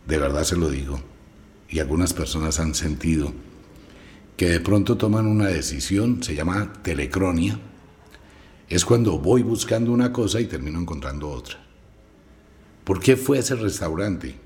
De 0.07 0.19
verdad 0.19 0.45
se 0.45 0.57
lo 0.57 0.71
digo. 0.71 1.00
Y 1.69 1.79
algunas 1.79 2.12
personas 2.12 2.59
han 2.59 2.75
sentido 2.75 3.33
que 4.40 4.49
de 4.49 4.61
pronto 4.61 4.97
toman 4.97 5.26
una 5.26 5.49
decisión, 5.49 6.23
se 6.23 6.35
llama 6.35 6.73
telecronia. 6.82 7.61
Es 8.70 8.87
cuando 8.87 9.18
voy 9.18 9.42
buscando 9.42 9.92
una 9.92 10.14
cosa 10.14 10.40
y 10.40 10.47
termino 10.47 10.80
encontrando 10.80 11.28
otra. 11.28 11.62
¿Por 12.85 13.00
qué 13.00 13.18
fue 13.18 13.40
ese 13.40 13.54
restaurante? 13.54 14.40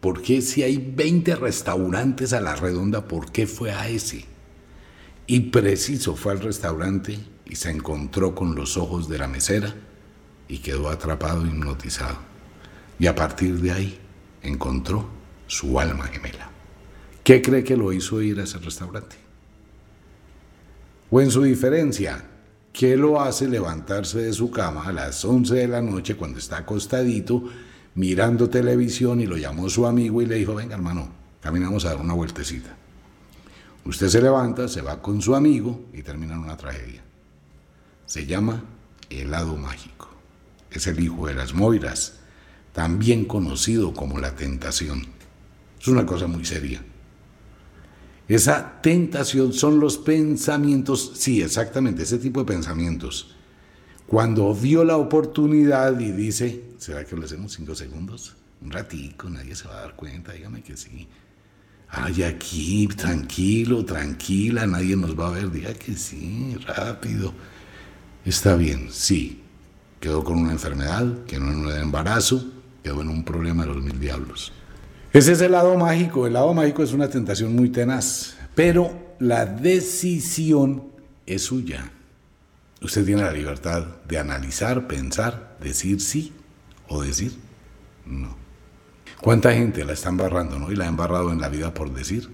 ¿Por 0.00 0.22
qué 0.22 0.40
si 0.40 0.62
hay 0.62 0.76
20 0.76 1.34
restaurantes 1.34 2.32
a 2.32 2.40
la 2.40 2.54
redonda, 2.54 3.08
por 3.08 3.32
qué 3.32 3.48
fue 3.48 3.72
a 3.72 3.88
ese? 3.88 4.24
Y 5.26 5.40
preciso 5.40 6.14
fue 6.14 6.30
al 6.30 6.38
restaurante 6.38 7.18
y 7.44 7.56
se 7.56 7.70
encontró 7.70 8.36
con 8.36 8.54
los 8.54 8.76
ojos 8.76 9.08
de 9.08 9.18
la 9.18 9.26
mesera 9.26 9.74
y 10.46 10.58
quedó 10.58 10.88
atrapado, 10.90 11.44
hipnotizado. 11.44 12.18
Y 13.00 13.08
a 13.08 13.16
partir 13.16 13.60
de 13.60 13.72
ahí 13.72 13.98
encontró 14.42 15.10
su 15.48 15.80
alma 15.80 16.04
gemela. 16.04 16.52
¿Qué 17.24 17.42
cree 17.42 17.64
que 17.64 17.76
lo 17.76 17.92
hizo 17.92 18.22
ir 18.22 18.38
a 18.38 18.44
ese 18.44 18.58
restaurante? 18.58 19.29
O 21.10 21.20
en 21.20 21.30
su 21.30 21.42
diferencia, 21.42 22.24
¿qué 22.72 22.96
lo 22.96 23.20
hace 23.20 23.48
levantarse 23.48 24.20
de 24.20 24.32
su 24.32 24.50
cama 24.50 24.84
a 24.84 24.92
las 24.92 25.24
11 25.24 25.54
de 25.54 25.68
la 25.68 25.82
noche 25.82 26.16
cuando 26.16 26.38
está 26.38 26.58
acostadito 26.58 27.44
mirando 27.94 28.48
televisión 28.48 29.20
y 29.20 29.26
lo 29.26 29.36
llamó 29.36 29.68
su 29.68 29.86
amigo 29.86 30.22
y 30.22 30.26
le 30.26 30.36
dijo, 30.36 30.54
venga 30.54 30.76
hermano, 30.76 31.08
caminamos 31.40 31.84
a 31.84 31.90
dar 31.90 32.00
una 32.00 32.14
vueltecita. 32.14 32.76
Usted 33.84 34.08
se 34.08 34.22
levanta, 34.22 34.68
se 34.68 34.82
va 34.82 35.02
con 35.02 35.20
su 35.20 35.34
amigo 35.34 35.86
y 35.92 36.02
termina 36.02 36.34
en 36.34 36.40
una 36.40 36.56
tragedia. 36.56 37.02
Se 38.06 38.26
llama 38.26 38.62
helado 39.08 39.56
mágico. 39.56 40.08
Es 40.70 40.86
el 40.86 41.00
hijo 41.00 41.26
de 41.26 41.34
las 41.34 41.54
Moiras, 41.54 42.20
también 42.72 43.24
conocido 43.24 43.92
como 43.92 44.18
la 44.18 44.36
tentación. 44.36 45.06
Es 45.80 45.88
una 45.88 46.06
cosa 46.06 46.28
muy 46.28 46.44
seria. 46.44 46.84
Esa 48.30 48.80
tentación 48.80 49.52
son 49.52 49.80
los 49.80 49.98
pensamientos, 49.98 51.12
sí, 51.16 51.42
exactamente, 51.42 52.04
ese 52.04 52.18
tipo 52.18 52.40
de 52.40 52.46
pensamientos 52.46 53.34
cuando 54.06 54.52
vio 54.52 54.82
la 54.84 54.96
oportunidad 54.96 55.98
y 56.00 56.12
dice, 56.12 56.64
¿será 56.78 57.04
que 57.04 57.14
lo 57.14 57.24
hacemos 57.24 57.52
cinco 57.52 57.76
segundos? 57.76 58.36
Un 58.60 58.70
ratico, 58.70 59.28
nadie 59.28 59.54
se 59.54 59.66
va 59.66 59.78
a 59.78 59.80
dar 59.82 59.96
cuenta, 59.96 60.32
dígame 60.32 60.62
que 60.62 60.76
sí. 60.76 61.08
Ay, 61.88 62.24
aquí, 62.24 62.88
tranquilo, 62.88 63.84
tranquila, 63.84 64.64
nadie 64.64 64.96
nos 64.96 65.18
va 65.18 65.28
a 65.28 65.30
ver, 65.30 65.50
diga 65.50 65.74
que 65.74 65.96
sí, 65.96 66.56
rápido. 66.66 67.32
Está 68.24 68.54
bien, 68.54 68.88
sí. 68.90 69.40
Quedó 70.00 70.24
con 70.24 70.38
una 70.38 70.52
enfermedad, 70.52 71.24
quedó 71.24 71.48
en 71.48 71.66
un 71.66 71.72
embarazo, 71.72 72.44
quedó 72.82 73.02
en 73.02 73.08
un 73.08 73.24
problema 73.24 73.64
de 73.64 73.74
los 73.74 73.82
mil 73.82 73.98
diablos. 73.98 74.52
Ese 75.12 75.32
es 75.32 75.40
el 75.40 75.52
lado 75.52 75.76
mágico. 75.76 76.26
El 76.26 76.34
lado 76.34 76.54
mágico 76.54 76.82
es 76.82 76.92
una 76.92 77.08
tentación 77.08 77.54
muy 77.54 77.70
tenaz, 77.70 78.36
pero 78.54 79.14
la 79.18 79.44
decisión 79.44 80.84
es 81.26 81.42
suya. 81.42 81.90
Usted 82.80 83.04
tiene 83.04 83.22
la 83.22 83.32
libertad 83.32 83.84
de 84.08 84.18
analizar, 84.18 84.86
pensar, 84.86 85.56
decir 85.60 86.00
sí 86.00 86.32
o 86.88 87.02
decir 87.02 87.32
no. 88.06 88.36
¿Cuánta 89.20 89.52
gente 89.52 89.84
la 89.84 89.92
está 89.92 90.08
embarrando, 90.08 90.58
no? 90.58 90.72
Y 90.72 90.76
la 90.76 90.84
ha 90.84 90.88
embarrado 90.88 91.30
en 91.32 91.40
la 91.40 91.48
vida 91.48 91.74
por 91.74 91.92
decir 91.92 92.30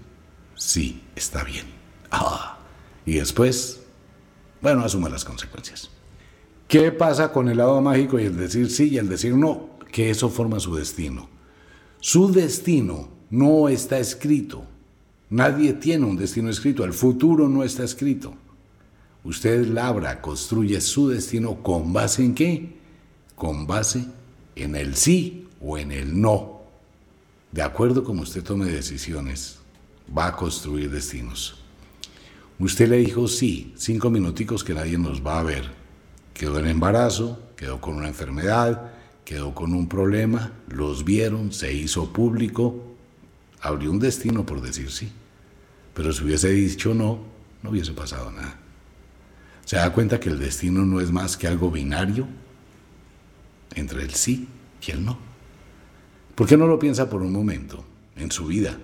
sí, 0.55 1.03
está 1.15 1.43
bien. 1.43 1.65
Ah, 2.11 2.59
y 3.05 3.15
después, 3.15 3.81
bueno, 4.61 4.83
asuma 4.83 5.09
las 5.09 5.25
consecuencias. 5.25 5.89
¿Qué 6.67 6.91
pasa 6.91 7.31
con 7.31 7.49
el 7.49 7.57
lado 7.57 7.81
mágico 7.81 8.19
y 8.19 8.25
el 8.25 8.37
decir 8.37 8.69
sí 8.69 8.89
y 8.89 8.97
el 8.97 9.09
decir 9.09 9.35
no? 9.35 9.77
Que 9.91 10.09
eso 10.09 10.29
forma 10.29 10.59
su 10.59 10.75
destino. 10.75 11.36
Su 11.99 12.31
destino 12.31 13.09
no 13.29 13.69
está 13.69 13.99
escrito. 13.99 14.65
Nadie 15.29 15.73
tiene 15.73 16.05
un 16.05 16.17
destino 16.17 16.49
escrito. 16.49 16.83
El 16.83 16.93
futuro 16.93 17.49
no 17.49 17.63
está 17.63 17.83
escrito. 17.83 18.33
Usted 19.23 19.67
labra, 19.67 20.21
construye 20.21 20.79
su 20.79 21.09
destino 21.09 21.61
con 21.61 21.91
base 21.91 22.23
en 22.23 22.33
qué? 22.33 22.77
Con 23.35 23.67
base 23.67 24.05
en 24.55 24.75
el 24.75 24.95
sí 24.95 25.47
o 25.59 25.77
en 25.77 25.91
el 25.91 26.19
no. 26.19 26.61
De 27.51 27.61
acuerdo 27.61 28.03
como 28.03 28.21
usted 28.21 28.43
tome 28.43 28.65
decisiones, 28.65 29.57
va 30.15 30.27
a 30.27 30.35
construir 30.35 30.89
destinos. 30.89 31.61
Usted 32.59 32.87
le 32.89 32.97
dijo 32.97 33.27
sí, 33.27 33.73
cinco 33.75 34.09
minuticos 34.09 34.63
que 34.63 34.73
nadie 34.73 34.97
nos 34.97 35.25
va 35.25 35.39
a 35.39 35.43
ver. 35.43 35.71
Quedó 36.33 36.59
en 36.59 36.67
embarazo, 36.67 37.39
quedó 37.55 37.81
con 37.81 37.95
una 37.95 38.07
enfermedad, 38.07 38.91
quedó 39.27 39.53
con 39.53 39.73
un 39.73 39.89
problema, 39.89 40.53
los 40.69 41.03
vieron, 41.03 41.51
se 41.51 41.73
hizo 41.73 42.13
público, 42.13 42.95
abrió 43.59 43.91
un 43.91 43.99
destino 43.99 44.45
por 44.45 44.61
decir 44.61 44.89
sí. 44.89 45.11
Pero 45.93 46.13
si 46.13 46.23
hubiese 46.23 46.49
dicho 46.49 46.93
no, 46.93 47.19
no 47.61 47.71
hubiese 47.71 47.91
pasado 47.91 48.31
nada 48.31 48.57
se 49.67 49.75
da 49.75 49.91
cuenta 49.91 50.17
que 50.17 50.29
el 50.29 50.39
destino 50.39 50.85
no 50.85 51.01
es 51.01 51.11
más 51.11 51.35
que 51.35 51.45
algo 51.45 51.69
binario 51.69 52.25
entre 53.75 54.01
el 54.01 54.13
sí 54.13 54.47
y 54.81 54.91
el 54.91 55.03
no. 55.03 55.17
¿Por 56.35 56.47
qué 56.47 56.55
no 56.55 56.67
lo 56.67 56.79
piensa 56.79 57.09
por 57.09 57.21
un 57.21 57.33
momento 57.33 57.83
en 58.15 58.31
su 58.31 58.45
vida? 58.45 58.77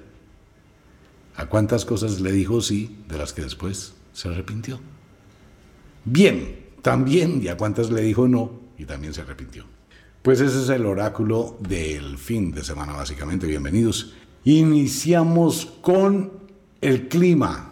¿A 1.37 1.45
cuántas 1.45 1.85
cosas 1.85 2.19
le 2.19 2.33
dijo 2.33 2.59
sí 2.59 2.97
de 3.07 3.17
las 3.17 3.31
que 3.31 3.43
después 3.43 3.93
se 4.11 4.27
arrepintió? 4.27 4.81
Bien, 6.03 6.65
también, 6.81 7.41
y 7.41 7.47
a 7.47 7.55
cuántas 7.55 7.89
le 7.89 8.01
dijo 8.01 8.27
no 8.27 8.51
y 8.77 8.83
también 8.83 9.13
se 9.13 9.21
arrepintió. 9.21 9.63
Pues 10.23 10.39
ese 10.39 10.63
es 10.63 10.69
el 10.69 10.85
oráculo 10.85 11.57
del 11.59 12.17
fin 12.17 12.53
de 12.53 12.63
semana, 12.63 12.93
básicamente. 12.93 13.45
Bienvenidos. 13.45 14.13
Iniciamos 14.45 15.65
con 15.81 16.31
el 16.79 17.09
clima 17.09 17.71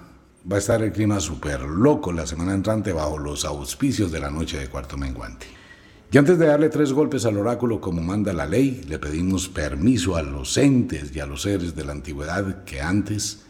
va 0.51 0.57
a 0.57 0.59
estar 0.59 0.81
el 0.81 0.91
clima 0.91 1.21
súper 1.21 1.61
loco 1.61 2.11
la 2.11 2.27
semana 2.27 2.53
entrante 2.53 2.91
bajo 2.91 3.17
los 3.17 3.45
auspicios 3.45 4.11
de 4.11 4.19
la 4.19 4.29
noche 4.29 4.59
de 4.59 4.67
cuarto 4.67 4.97
menguante. 4.97 5.45
Y 6.11 6.17
antes 6.17 6.37
de 6.37 6.47
darle 6.47 6.67
tres 6.67 6.91
golpes 6.91 7.25
al 7.25 7.37
oráculo 7.37 7.79
como 7.79 8.01
manda 8.01 8.33
la 8.33 8.45
ley, 8.45 8.83
le 8.85 8.99
pedimos 8.99 9.47
permiso 9.47 10.17
a 10.17 10.21
los 10.21 10.57
entes 10.57 11.15
y 11.15 11.21
a 11.21 11.25
los 11.25 11.43
seres 11.43 11.73
de 11.73 11.85
la 11.85 11.93
antigüedad 11.93 12.65
que 12.65 12.81
antes 12.81 13.43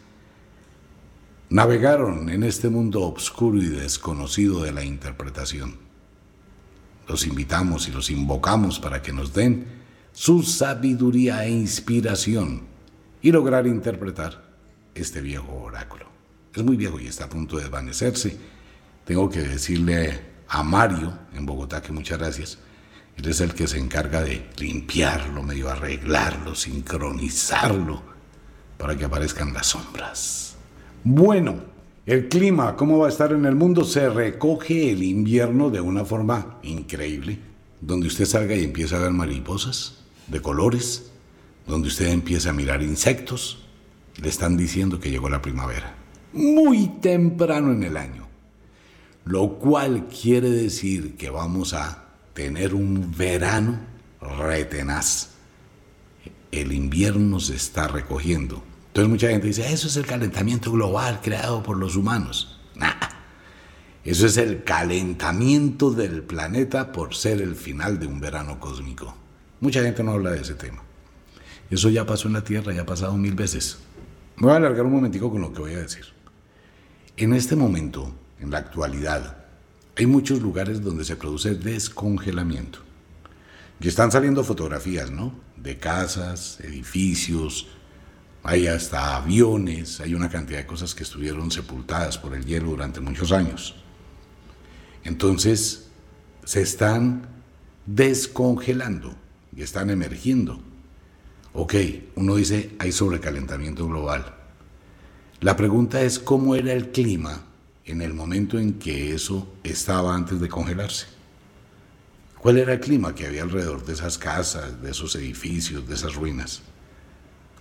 navegaron 1.50 2.30
en 2.30 2.44
este 2.44 2.68
mundo 2.68 3.02
oscuro 3.02 3.58
y 3.58 3.66
desconocido 3.66 4.62
de 4.62 4.70
la 4.70 4.84
interpretación. 4.84 5.91
Los 7.12 7.26
invitamos 7.26 7.86
y 7.86 7.92
los 7.92 8.10
invocamos 8.10 8.80
para 8.80 9.00
que 9.00 9.12
nos 9.12 9.32
den 9.32 9.66
su 10.12 10.42
sabiduría 10.42 11.44
e 11.44 11.50
inspiración 11.50 12.62
y 13.22 13.30
lograr 13.30 13.68
interpretar 13.68 14.42
este 14.94 15.20
viejo 15.20 15.54
oráculo 15.54 16.12
es 16.54 16.62
muy 16.62 16.76
viejo 16.76 17.00
y 17.00 17.06
está 17.06 17.24
a 17.24 17.28
punto 17.28 17.56
de 17.56 17.62
desvanecerse. 17.62 18.36
Tengo 19.04 19.28
que 19.30 19.40
decirle 19.40 20.20
a 20.48 20.62
Mario 20.62 21.12
en 21.34 21.46
Bogotá 21.46 21.80
que 21.80 21.92
muchas 21.92 22.18
gracias. 22.18 22.58
Él 23.16 23.28
es 23.28 23.40
el 23.40 23.54
que 23.54 23.66
se 23.66 23.78
encarga 23.78 24.22
de 24.22 24.50
limpiarlo, 24.58 25.42
medio 25.42 25.70
arreglarlo, 25.70 26.54
sincronizarlo, 26.54 28.02
para 28.78 28.96
que 28.96 29.04
aparezcan 29.04 29.52
las 29.52 29.66
sombras. 29.66 30.56
Bueno, 31.04 31.71
El 32.04 32.28
clima, 32.28 32.74
¿cómo 32.74 32.98
va 32.98 33.06
a 33.06 33.10
estar 33.10 33.32
en 33.32 33.44
el 33.46 33.54
mundo? 33.54 33.84
Se 33.84 34.08
recoge 34.10 34.90
el 34.90 35.04
invierno 35.04 35.70
de 35.70 35.80
una 35.80 36.04
forma 36.04 36.58
increíble, 36.64 37.38
donde 37.80 38.08
usted 38.08 38.24
salga 38.24 38.56
y 38.56 38.64
empieza 38.64 38.96
a 38.96 39.02
ver 39.02 39.12
mariposas 39.12 40.02
de 40.26 40.42
colores, 40.42 41.12
donde 41.64 41.86
usted 41.86 42.08
empieza 42.08 42.50
a 42.50 42.54
mirar 42.54 42.82
insectos, 42.82 43.66
le 44.20 44.28
están 44.28 44.56
diciendo 44.56 44.98
que 44.98 45.10
llegó 45.10 45.28
la 45.28 45.40
primavera. 45.40 45.94
Muy 46.32 46.88
temprano 47.00 47.72
en 47.72 47.84
el 47.84 47.96
año. 47.96 48.26
Lo 49.24 49.60
cual 49.60 50.08
quiere 50.08 50.50
decir 50.50 51.14
que 51.14 51.30
vamos 51.30 51.72
a 51.72 52.08
tener 52.34 52.74
un 52.74 53.14
verano 53.16 53.78
retenaz. 54.20 55.34
El 56.50 56.72
invierno 56.72 57.38
se 57.38 57.54
está 57.54 57.86
recogiendo. 57.86 58.71
Entonces 58.92 59.08
mucha 59.08 59.28
gente 59.28 59.46
dice, 59.46 59.72
eso 59.72 59.86
es 59.86 59.96
el 59.96 60.04
calentamiento 60.04 60.70
global 60.70 61.20
creado 61.22 61.62
por 61.62 61.78
los 61.78 61.96
humanos. 61.96 62.60
Nah, 62.74 62.92
eso 64.04 64.26
es 64.26 64.36
el 64.36 64.64
calentamiento 64.64 65.92
del 65.92 66.22
planeta 66.22 66.92
por 66.92 67.14
ser 67.14 67.40
el 67.40 67.56
final 67.56 67.98
de 67.98 68.06
un 68.06 68.20
verano 68.20 68.60
cósmico. 68.60 69.16
Mucha 69.60 69.82
gente 69.82 70.04
no 70.04 70.12
habla 70.12 70.32
de 70.32 70.42
ese 70.42 70.52
tema. 70.52 70.82
Eso 71.70 71.88
ya 71.88 72.04
pasó 72.04 72.28
en 72.28 72.34
la 72.34 72.44
Tierra, 72.44 72.74
ya 72.74 72.82
ha 72.82 72.86
pasado 72.86 73.16
mil 73.16 73.34
veces. 73.34 73.78
Me 74.36 74.48
voy 74.48 74.52
a 74.52 74.56
alargar 74.56 74.84
un 74.84 74.92
momentico 74.92 75.30
con 75.30 75.40
lo 75.40 75.54
que 75.54 75.60
voy 75.60 75.72
a 75.72 75.80
decir. 75.80 76.04
En 77.16 77.32
este 77.32 77.56
momento, 77.56 78.12
en 78.40 78.50
la 78.50 78.58
actualidad, 78.58 79.38
hay 79.96 80.04
muchos 80.04 80.42
lugares 80.42 80.82
donde 80.82 81.06
se 81.06 81.16
produce 81.16 81.54
descongelamiento. 81.54 82.80
Y 83.80 83.88
están 83.88 84.12
saliendo 84.12 84.44
fotografías, 84.44 85.10
¿no? 85.10 85.32
De 85.56 85.78
casas, 85.78 86.60
edificios, 86.60 87.68
hay 88.42 88.66
hasta 88.66 89.16
aviones, 89.16 90.00
hay 90.00 90.14
una 90.14 90.28
cantidad 90.28 90.58
de 90.58 90.66
cosas 90.66 90.94
que 90.94 91.04
estuvieron 91.04 91.50
sepultadas 91.50 92.18
por 92.18 92.34
el 92.34 92.44
hielo 92.44 92.70
durante 92.70 93.00
muchos 93.00 93.30
años. 93.30 93.76
Entonces, 95.04 95.88
se 96.44 96.62
están 96.62 97.26
descongelando 97.86 99.14
y 99.54 99.62
están 99.62 99.90
emergiendo. 99.90 100.60
Ok, 101.52 101.74
uno 102.16 102.36
dice, 102.36 102.74
hay 102.78 102.92
sobrecalentamiento 102.92 103.86
global. 103.86 104.34
La 105.40 105.56
pregunta 105.56 106.02
es 106.02 106.18
cómo 106.18 106.54
era 106.54 106.72
el 106.72 106.90
clima 106.90 107.44
en 107.84 108.00
el 108.00 108.14
momento 108.14 108.58
en 108.58 108.74
que 108.74 109.14
eso 109.14 109.52
estaba 109.62 110.14
antes 110.14 110.40
de 110.40 110.48
congelarse. 110.48 111.06
¿Cuál 112.38 112.58
era 112.58 112.72
el 112.72 112.80
clima 112.80 113.14
que 113.14 113.26
había 113.26 113.42
alrededor 113.42 113.84
de 113.84 113.92
esas 113.92 114.18
casas, 114.18 114.82
de 114.82 114.90
esos 114.90 115.14
edificios, 115.14 115.86
de 115.86 115.94
esas 115.94 116.14
ruinas? 116.14 116.62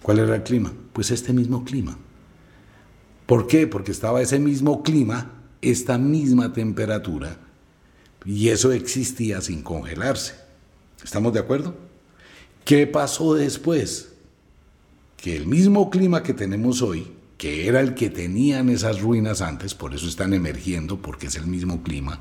¿Cuál 0.01 0.19
era 0.19 0.35
el 0.35 0.43
clima? 0.43 0.73
Pues 0.93 1.11
este 1.11 1.33
mismo 1.33 1.63
clima. 1.63 1.97
¿Por 3.25 3.47
qué? 3.47 3.67
Porque 3.67 3.91
estaba 3.91 4.21
ese 4.21 4.39
mismo 4.39 4.83
clima, 4.83 5.31
esta 5.61 5.97
misma 5.97 6.53
temperatura, 6.53 7.37
y 8.25 8.49
eso 8.49 8.71
existía 8.71 9.41
sin 9.41 9.61
congelarse. 9.61 10.35
¿Estamos 11.03 11.33
de 11.33 11.39
acuerdo? 11.39 11.75
¿Qué 12.65 12.87
pasó 12.87 13.33
después? 13.33 14.13
Que 15.17 15.35
el 15.35 15.47
mismo 15.47 15.89
clima 15.89 16.23
que 16.23 16.33
tenemos 16.33 16.81
hoy, 16.81 17.07
que 17.37 17.67
era 17.67 17.79
el 17.79 17.93
que 17.93 18.09
tenían 18.09 18.69
esas 18.69 19.01
ruinas 19.01 19.41
antes, 19.41 19.73
por 19.73 19.93
eso 19.93 20.07
están 20.07 20.33
emergiendo, 20.33 21.01
porque 21.01 21.27
es 21.27 21.35
el 21.35 21.47
mismo 21.47 21.83
clima, 21.83 22.19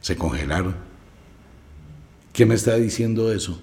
se 0.00 0.16
congelaron. 0.16 0.76
¿Qué 2.32 2.46
me 2.46 2.54
está 2.54 2.76
diciendo 2.76 3.32
eso? 3.32 3.60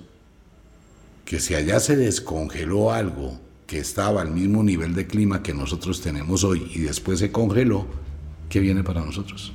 Que 1.28 1.42
si 1.42 1.56
allá 1.56 1.82
se 1.82 1.98
descongeló 1.98 2.94
algo 2.94 3.38
que 3.66 3.80
estaba 3.80 4.22
al 4.22 4.32
mismo 4.32 4.64
nivel 4.64 4.96
de 4.96 5.08
clima 5.08 5.44
que 5.44 5.54
nosotros 5.54 6.00
tenemos 6.00 6.46
hoy 6.46 6.72
y 6.74 6.80
después 6.80 7.20
se 7.20 7.34
congeló, 7.34 7.86
¿qué 8.48 8.62
viene 8.62 8.82
para 8.82 9.02
nosotros? 9.02 9.52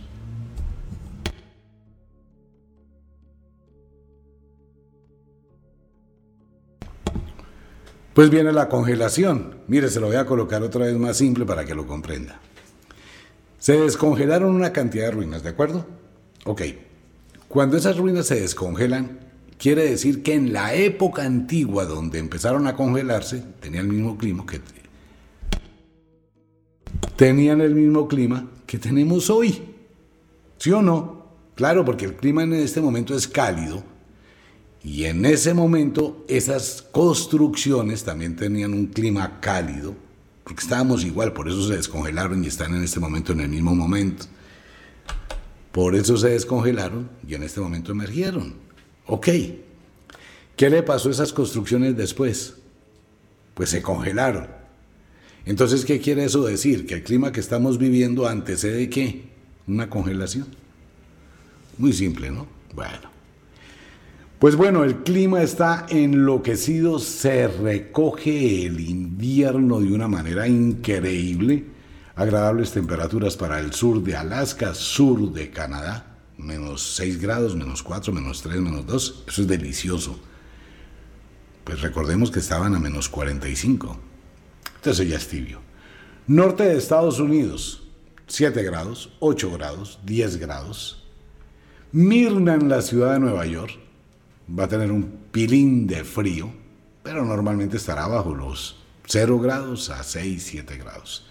Pues 8.13 8.29
viene 8.29 8.53
la 8.53 8.69
congelación. 8.69 9.55
Mire, 9.67 9.89
se 9.89 9.99
lo 9.99 10.09
voy 10.09 10.17
a 10.17 10.27
colocar 10.27 10.63
otra 10.63 10.85
vez 10.85 10.99
más 10.99 11.17
simple 11.17 11.47
para 11.47 11.65
que 11.65 11.75
lo 11.75 11.87
comprenda. 11.87 12.39
Se 13.59 13.81
descongelaron 13.81 14.55
una 14.55 14.75
cantidad 14.75 15.07
de 15.07 15.13
ruinas, 15.13 15.43
¿de 15.43 15.49
acuerdo? 15.49 15.87
Ok. 16.45 16.65
Cuando 17.49 17.79
esas 17.79 17.97
ruinas 17.97 18.27
se 18.27 18.39
descongelan, 18.39 19.32
quiere 19.63 19.89
decir 19.89 20.25
que 20.25 20.35
en 20.35 20.53
la 20.53 20.75
época 20.75 21.23
antigua 21.23 21.85
donde 21.85 22.19
empezaron 22.19 22.67
a 22.67 22.75
congelarse, 22.75 23.45
tenían 23.61 23.87
el 23.87 23.93
mismo 23.93 24.19
clima 24.19 24.45
que 24.45 24.61
tenían 27.15 27.61
el 27.61 27.73
mismo 27.73 28.09
clima 28.09 28.51
que 28.67 28.79
tenemos 28.79 29.31
hoy. 29.31 29.63
¿Sí 30.59 30.73
o 30.73 30.83
no? 30.83 31.27
Claro, 31.55 31.85
porque 31.85 32.07
el 32.07 32.17
clima 32.17 32.43
en 32.43 32.55
este 32.55 32.81
momento 32.81 33.15
es 33.15 33.29
cálido 33.29 33.85
y 34.83 35.05
en 35.05 35.25
ese 35.25 35.55
momento 35.55 36.25
esas 36.27 36.83
construcciones 36.83 38.03
también 38.03 38.35
tenían 38.35 38.75
un 38.75 38.87
clima 38.87 39.39
cálido, 39.39 39.95
porque 40.43 40.63
estábamos 40.63 41.05
igual, 41.05 41.33
por 41.33 41.49
eso 41.49 41.69
se 41.69 41.77
descongelaron 41.77 42.43
y 42.43 42.49
están 42.49 42.75
en 42.75 42.83
este 42.83 42.99
momento 42.99 43.33
en 43.33 43.41
el 43.41 43.49
mismo 43.49 43.77
momento. 43.77 44.25
Por 45.71 45.95
eso 45.95 46.17
se 46.17 46.31
descongelaron 46.31 47.09
y 47.29 47.35
en 47.35 47.45
este 47.45 47.61
momento 47.61 47.93
emergieron. 47.93 48.72
Ok. 49.07 49.29
¿Qué 50.57 50.71
le 50.71 50.83
pasó 50.83 51.09
a 51.09 51.13
esas 51.13 51.33
construcciones 51.33 51.97
después? 51.97 52.57
Pues 53.55 53.71
se 53.71 53.83
congelaron. 53.83 54.49
Entonces, 55.45 55.85
¿qué 55.85 56.01
quiere 56.01 56.25
eso 56.25 56.45
decir? 56.45 56.87
Que 56.87 56.95
el 56.95 57.03
clima 57.03 57.33
que 57.33 57.41
estamos 57.41 57.79
viviendo 57.79 58.29
antecede 58.29 58.89
qué? 58.89 59.25
Una 59.67 59.91
congelación. 59.91 60.47
Muy 61.79 61.93
simple, 61.93 62.31
¿no? 62.31 62.47
Bueno. 62.75 63.11
Pues 64.39 64.57
bueno, 64.57 64.83
el 64.83 65.05
clima 65.05 65.43
está 65.43 65.87
enloquecido, 65.89 66.99
se 66.99 67.47
recoge 67.47 68.67
el 68.67 68.81
invierno 68.81 69.81
de 69.81 69.93
una 69.93 70.09
manera 70.09 70.49
increíble, 70.49 71.65
agradables 72.17 72.73
temperaturas 72.73 73.37
para 73.37 73.61
el 73.61 73.73
sur 73.73 74.03
de 74.03 74.17
Alaska, 74.17 74.75
sur 74.75 75.33
de 75.33 75.51
Canadá, 75.51 76.12
menos 76.43 76.95
6 76.97 77.21
grados, 77.21 77.57
menos 77.57 77.83
4, 77.83 78.13
menos 78.13 78.43
3, 78.43 78.61
menos 78.61 78.87
2, 78.87 79.25
eso 79.29 79.43
es 79.43 79.49
delicioso. 79.49 80.19
Pues 81.65 81.81
recordemos 81.81 82.31
que 82.31 82.41
estaban 82.41 82.75
a 82.75 82.81
menos 82.81 83.09
45, 83.09 83.97
entonces 84.77 85.09
ya 85.09 85.17
es 85.17 85.29
tibio. 85.29 85.61
Norte 86.27 86.65
de 86.65 86.77
Estados 86.77 87.21
Unidos, 87.21 87.85
7 88.27 88.63
grados, 88.63 89.13
8 89.21 89.53
grados, 89.53 90.01
10 90.05 90.39
grados. 90.39 91.05
Mirna 91.93 92.55
en 92.55 92.69
la 92.69 92.83
ciudad 92.83 93.15
de 93.15 93.21
Nueva 93.21 93.47
York, 93.47 93.79
va 94.49 94.65
a 94.65 94.69
tener 94.69 94.91
un 94.91 95.05
pilín 95.31 95.87
de 95.87 96.05
frío, 96.05 96.53
pero 97.03 97.25
normalmente 97.25 97.77
estará 97.77 98.07
bajo 98.07 98.35
los 98.35 98.77
0 99.07 99.39
grados 99.41 99.91
a 99.91 100.03
6, 100.03 100.43
7 100.43 100.79
grados. 100.79 101.27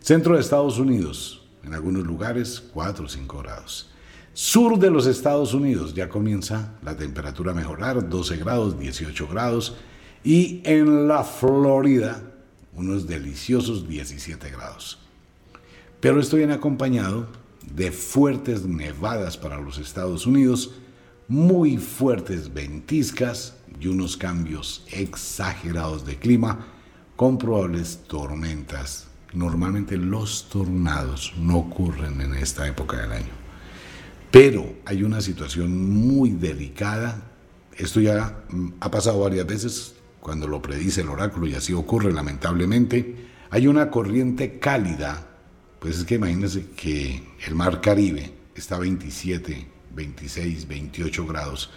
Centro 0.00 0.34
de 0.34 0.40
Estados 0.40 0.78
Unidos, 0.78 1.46
en 1.64 1.74
algunos 1.74 2.04
lugares 2.04 2.62
4 2.72 3.04
o 3.04 3.08
5 3.08 3.38
grados. 3.38 3.91
Sur 4.34 4.78
de 4.78 4.90
los 4.90 5.06
Estados 5.06 5.52
Unidos 5.52 5.92
ya 5.92 6.08
comienza 6.08 6.78
la 6.82 6.96
temperatura 6.96 7.52
a 7.52 7.54
mejorar, 7.54 8.08
12 8.08 8.38
grados, 8.38 8.78
18 8.78 9.28
grados. 9.28 9.76
Y 10.24 10.62
en 10.64 11.06
la 11.06 11.22
Florida, 11.22 12.22
unos 12.74 13.06
deliciosos 13.06 13.86
17 13.86 14.50
grados. 14.50 14.98
Pero 16.00 16.18
esto 16.18 16.36
viene 16.36 16.54
acompañado 16.54 17.26
de 17.74 17.92
fuertes 17.92 18.64
nevadas 18.64 19.36
para 19.36 19.60
los 19.60 19.76
Estados 19.78 20.26
Unidos 20.26 20.76
muy 21.28 21.76
fuertes 21.76 22.52
ventiscas 22.52 23.56
y 23.80 23.88
unos 23.88 24.16
cambios 24.16 24.84
exagerados 24.90 26.06
de 26.06 26.18
clima 26.18 26.66
con 27.16 27.36
probables 27.36 28.00
tormentas. 28.06 29.08
Normalmente 29.34 29.96
los 29.96 30.48
tornados 30.48 31.34
no 31.38 31.58
ocurren 31.58 32.20
en 32.20 32.34
esta 32.34 32.66
época 32.66 32.98
del 32.98 33.12
año. 33.12 33.41
Pero 34.32 34.74
hay 34.84 35.04
una 35.04 35.20
situación 35.20 35.88
muy 35.88 36.30
delicada. 36.30 37.30
Esto 37.76 38.00
ya 38.00 38.42
ha 38.80 38.90
pasado 38.90 39.20
varias 39.20 39.46
veces 39.46 39.94
cuando 40.20 40.48
lo 40.48 40.60
predice 40.60 41.02
el 41.02 41.08
oráculo 41.08 41.46
y 41.46 41.54
así 41.54 41.72
ocurre 41.72 42.12
lamentablemente. 42.12 43.28
Hay 43.50 43.68
una 43.68 43.90
corriente 43.90 44.58
cálida. 44.58 45.28
Pues 45.78 45.98
es 45.98 46.04
que 46.04 46.16
imagínense 46.16 46.66
que 46.74 47.22
el 47.46 47.54
mar 47.54 47.80
Caribe 47.80 48.32
está 48.56 48.76
a 48.76 48.80
27 48.80 49.72
26, 49.94 50.68
28 50.68 51.26
grados, 51.26 51.70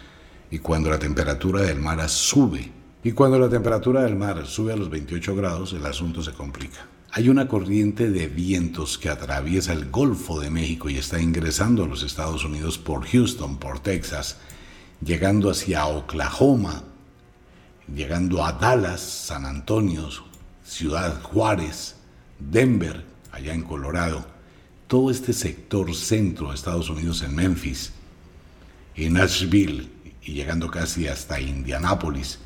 y 0.52 0.60
cuando 0.60 0.90
la 0.90 1.00
temperatura 1.00 1.62
del 1.62 1.80
mar 1.80 2.08
sube, 2.10 2.72
y 3.04 3.12
cuando 3.12 3.38
la 3.38 3.50
temperatura 3.50 4.04
del 4.04 4.16
mar 4.16 4.46
sube 4.46 4.74
a 4.74 4.76
los 4.76 4.90
28 4.90 5.36
grados, 5.36 5.74
el 5.74 5.86
asunto 5.86 6.24
se 6.24 6.34
complica. 6.34 6.88
Hay 7.18 7.30
una 7.30 7.48
corriente 7.48 8.12
de 8.12 8.28
vientos 8.28 8.98
que 8.98 9.08
atraviesa 9.08 9.72
el 9.72 9.90
Golfo 9.90 10.42
de 10.42 10.50
México 10.50 10.90
y 10.90 10.98
está 10.98 11.22
ingresando 11.22 11.86
a 11.86 11.88
los 11.88 12.04
Estados 12.04 12.44
Unidos 12.44 12.78
por 12.78 13.08
Houston, 13.08 13.58
por 13.58 13.80
Texas, 13.80 14.36
llegando 15.02 15.50
hacia 15.50 15.86
Oklahoma, 15.86 16.84
llegando 17.88 18.44
a 18.44 18.52
Dallas, 18.52 19.00
San 19.00 19.46
Antonio, 19.46 20.10
Ciudad 20.66 21.22
Juárez, 21.22 21.96
Denver, 22.38 23.06
allá 23.32 23.54
en 23.54 23.62
Colorado, 23.62 24.28
todo 24.88 25.10
este 25.10 25.32
sector 25.32 25.96
centro 25.96 26.50
de 26.50 26.56
Estados 26.56 26.90
Unidos 26.90 27.22
en 27.22 27.34
Memphis, 27.34 27.94
en 28.94 29.14
Nashville 29.14 29.90
y 30.22 30.34
llegando 30.34 30.70
casi 30.70 31.08
hasta 31.08 31.40
Indianápolis. 31.40 32.40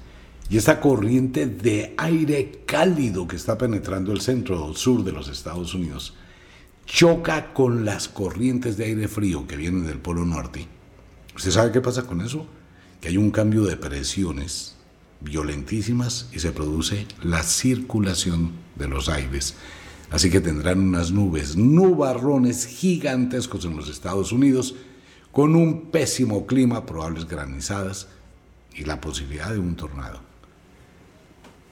Y 0.50 0.58
esta 0.58 0.82
corriente 0.82 1.46
de 1.46 1.94
aire 1.98 2.64
cálido 2.66 3.28
que 3.28 3.36
está 3.36 3.58
penetrando 3.58 4.12
el 4.12 4.22
centro 4.22 4.74
sur 4.74 5.04
de 5.04 5.12
los 5.12 5.28
Estados 5.30 5.76
Unidos 5.76 6.16
choca 6.88 7.54
con 7.54 7.86
las 7.86 8.08
corrientes 8.08 8.76
de 8.76 8.86
aire 8.86 9.08
frío 9.08 9.46
que 9.46 9.56
vienen 9.56 9.86
del 9.86 10.00
Polo 10.00 10.26
Norte. 10.26 10.68
¿Usted 11.36 11.52
sabe 11.52 11.72
qué 11.72 11.82
pasa 11.82 12.08
con 12.08 12.22
eso? 12.22 12.48
Que 13.00 13.10
hay 13.10 13.18
un 13.18 13.30
cambio 13.30 13.64
de 13.64 13.78
presiones 13.78 14.76
violentísimas 15.22 16.30
y 16.34 16.40
se 16.40 16.52
produce 16.52 17.06
la 17.22 17.44
circulación 17.44 18.54
de 18.76 18.88
los 18.88 19.08
aires. 19.08 19.54
Así 20.10 20.32
que 20.32 20.42
tendrán 20.42 20.80
unas 20.80 21.12
nubes, 21.12 21.58
nubarrones 21.58 22.66
gigantescos 22.66 23.66
en 23.66 23.76
los 23.76 23.88
Estados 23.88 24.32
Unidos, 24.32 24.74
con 25.32 25.56
un 25.56 25.92
pésimo 25.92 26.48
clima, 26.48 26.88
probables 26.88 27.28
granizadas 27.28 28.08
y 28.74 28.86
la 28.86 29.00
posibilidad 29.00 29.52
de 29.52 29.60
un 29.60 29.76
tornado. 29.76 30.29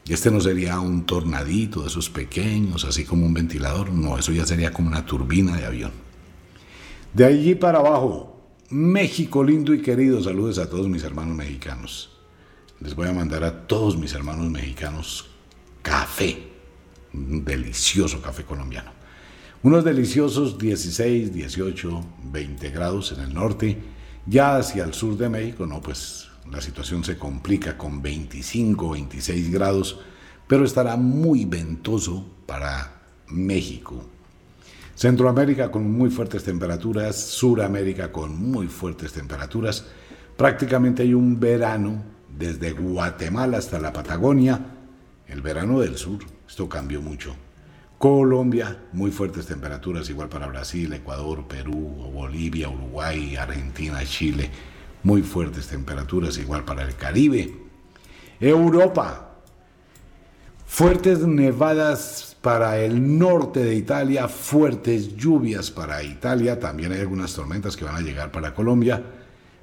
Este 0.09 0.31
no 0.31 0.39
sería 0.39 0.79
un 0.79 1.05
tornadito 1.05 1.81
de 1.81 1.87
esos 1.87 2.09
pequeños, 2.09 2.85
así 2.85 3.03
como 3.03 3.25
un 3.25 3.33
ventilador, 3.33 3.91
no, 3.91 4.17
eso 4.17 4.31
ya 4.31 4.45
sería 4.45 4.71
como 4.71 4.87
una 4.87 5.05
turbina 5.05 5.57
de 5.57 5.65
avión. 5.65 5.91
De 7.13 7.25
allí 7.25 7.55
para 7.55 7.79
abajo, 7.79 8.37
México 8.69 9.43
lindo 9.43 9.73
y 9.73 9.81
querido, 9.81 10.23
saludos 10.23 10.59
a 10.59 10.69
todos 10.69 10.87
mis 10.87 11.03
hermanos 11.03 11.35
mexicanos. 11.35 12.09
Les 12.79 12.95
voy 12.95 13.07
a 13.07 13.13
mandar 13.13 13.43
a 13.43 13.67
todos 13.67 13.97
mis 13.97 14.13
hermanos 14.13 14.49
mexicanos 14.49 15.29
café, 15.81 16.37
un 17.13 17.43
delicioso 17.43 18.21
café 18.21 18.43
colombiano. 18.43 18.91
Unos 19.63 19.83
deliciosos 19.83 20.57
16, 20.57 21.33
18, 21.33 22.05
20 22.31 22.69
grados 22.69 23.11
en 23.11 23.21
el 23.21 23.33
norte, 23.33 23.77
ya 24.25 24.57
hacia 24.57 24.85
el 24.85 24.93
sur 24.93 25.17
de 25.17 25.27
México, 25.27 25.65
no, 25.65 25.81
pues 25.81 26.26
la 26.51 26.61
situación 26.61 27.03
se 27.03 27.17
complica 27.17 27.77
con 27.77 28.01
25, 28.01 28.91
26 28.91 29.51
grados, 29.51 29.99
pero 30.47 30.65
estará 30.65 30.95
muy 30.95 31.45
ventoso 31.45 32.25
para 32.45 33.01
México. 33.27 34.03
Centroamérica 34.95 35.69
con 35.69 35.91
muy 35.91 36.09
fuertes 36.09 36.43
temperaturas, 36.43 37.15
Suramérica 37.15 38.11
con 38.11 38.35
muy 38.35 38.67
fuertes 38.67 39.13
temperaturas. 39.13 39.85
Prácticamente 40.35 41.03
hay 41.03 41.13
un 41.13 41.39
verano 41.39 42.03
desde 42.37 42.71
Guatemala 42.71 43.57
hasta 43.57 43.79
la 43.79 43.93
Patagonia, 43.93 44.59
el 45.27 45.41
verano 45.41 45.79
del 45.79 45.97
sur. 45.97 46.19
Esto 46.47 46.67
cambió 46.69 47.01
mucho. 47.01 47.35
Colombia, 47.97 48.77
muy 48.93 49.11
fuertes 49.11 49.47
temperaturas, 49.47 50.09
igual 50.09 50.29
para 50.29 50.47
Brasil, 50.47 50.93
Ecuador, 50.93 51.47
Perú, 51.47 52.09
Bolivia, 52.13 52.69
Uruguay, 52.69 53.35
Argentina, 53.35 54.03
Chile 54.05 54.49
muy 55.03 55.21
fuertes 55.21 55.67
temperaturas, 55.67 56.37
igual 56.37 56.65
para 56.65 56.83
el 56.83 56.95
Caribe. 56.95 57.55
Europa, 58.39 59.35
fuertes 60.65 61.19
nevadas 61.19 62.35
para 62.41 62.79
el 62.79 63.17
norte 63.17 63.63
de 63.63 63.75
Italia, 63.75 64.27
fuertes 64.27 65.15
lluvias 65.15 65.71
para 65.71 66.03
Italia, 66.03 66.59
también 66.59 66.91
hay 66.91 66.99
algunas 67.01 67.33
tormentas 67.33 67.75
que 67.75 67.85
van 67.85 67.95
a 67.95 68.01
llegar 68.01 68.31
para 68.31 68.53
Colombia, 68.53 69.03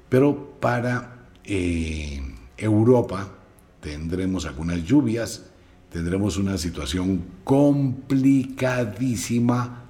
pero 0.09 0.57
para 0.59 1.27
eh, 1.43 2.21
Europa 2.57 3.29
tendremos 3.79 4.45
algunas 4.45 4.83
lluvias, 4.83 5.45
tendremos 5.89 6.35
una 6.37 6.57
situación 6.57 7.23
complicadísima 7.43 9.83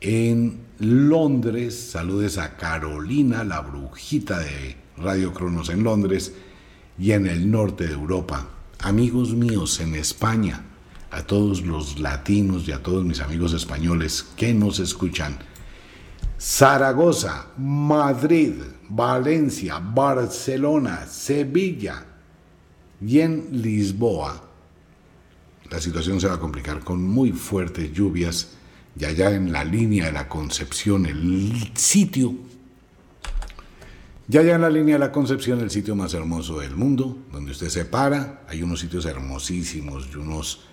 en 0.00 0.60
Londres. 0.78 1.90
Saludes 1.90 2.38
a 2.38 2.56
Carolina, 2.56 3.42
la 3.42 3.60
brujita 3.60 4.38
de 4.38 4.76
Radio 5.00 5.32
Cronos 5.32 5.68
en 5.70 5.84
Londres 5.84 6.32
y 6.98 7.12
en 7.12 7.26
el 7.26 7.50
norte 7.50 7.86
de 7.86 7.94
Europa. 7.94 8.48
Amigos 8.80 9.34
míos 9.34 9.80
en 9.80 9.94
España, 9.94 10.64
a 11.10 11.22
todos 11.22 11.62
los 11.62 11.98
latinos 11.98 12.66
y 12.68 12.72
a 12.72 12.82
todos 12.82 13.04
mis 13.04 13.20
amigos 13.20 13.52
españoles 13.52 14.26
que 14.36 14.52
nos 14.52 14.78
escuchan. 14.78 15.38
Zaragoza, 16.40 17.48
Madrid, 17.56 18.54
Valencia, 18.88 19.78
Barcelona, 19.78 21.06
Sevilla 21.06 22.04
y 23.00 23.20
en 23.20 23.48
Lisboa. 23.62 24.44
La 25.70 25.80
situación 25.80 26.20
se 26.20 26.28
va 26.28 26.34
a 26.34 26.40
complicar 26.40 26.80
con 26.80 27.02
muy 27.02 27.32
fuertes 27.32 27.92
lluvias 27.92 28.54
y 28.98 29.04
allá 29.04 29.30
en 29.30 29.52
la 29.52 29.64
línea 29.64 30.06
de 30.06 30.12
la 30.12 30.28
Concepción, 30.28 31.06
el 31.06 31.72
sitio 31.74 32.34
ya 34.30 34.40
allá 34.40 34.56
en 34.56 34.60
la 34.60 34.68
línea 34.68 34.96
de 34.96 34.98
la 34.98 35.10
Concepción, 35.10 35.60
el 35.60 35.70
sitio 35.70 35.96
más 35.96 36.12
hermoso 36.12 36.60
del 36.60 36.76
mundo, 36.76 37.16
donde 37.32 37.52
usted 37.52 37.70
se 37.70 37.86
para, 37.86 38.42
hay 38.46 38.62
unos 38.62 38.80
sitios 38.80 39.06
hermosísimos 39.06 40.06
y 40.12 40.16
unos, 40.16 40.66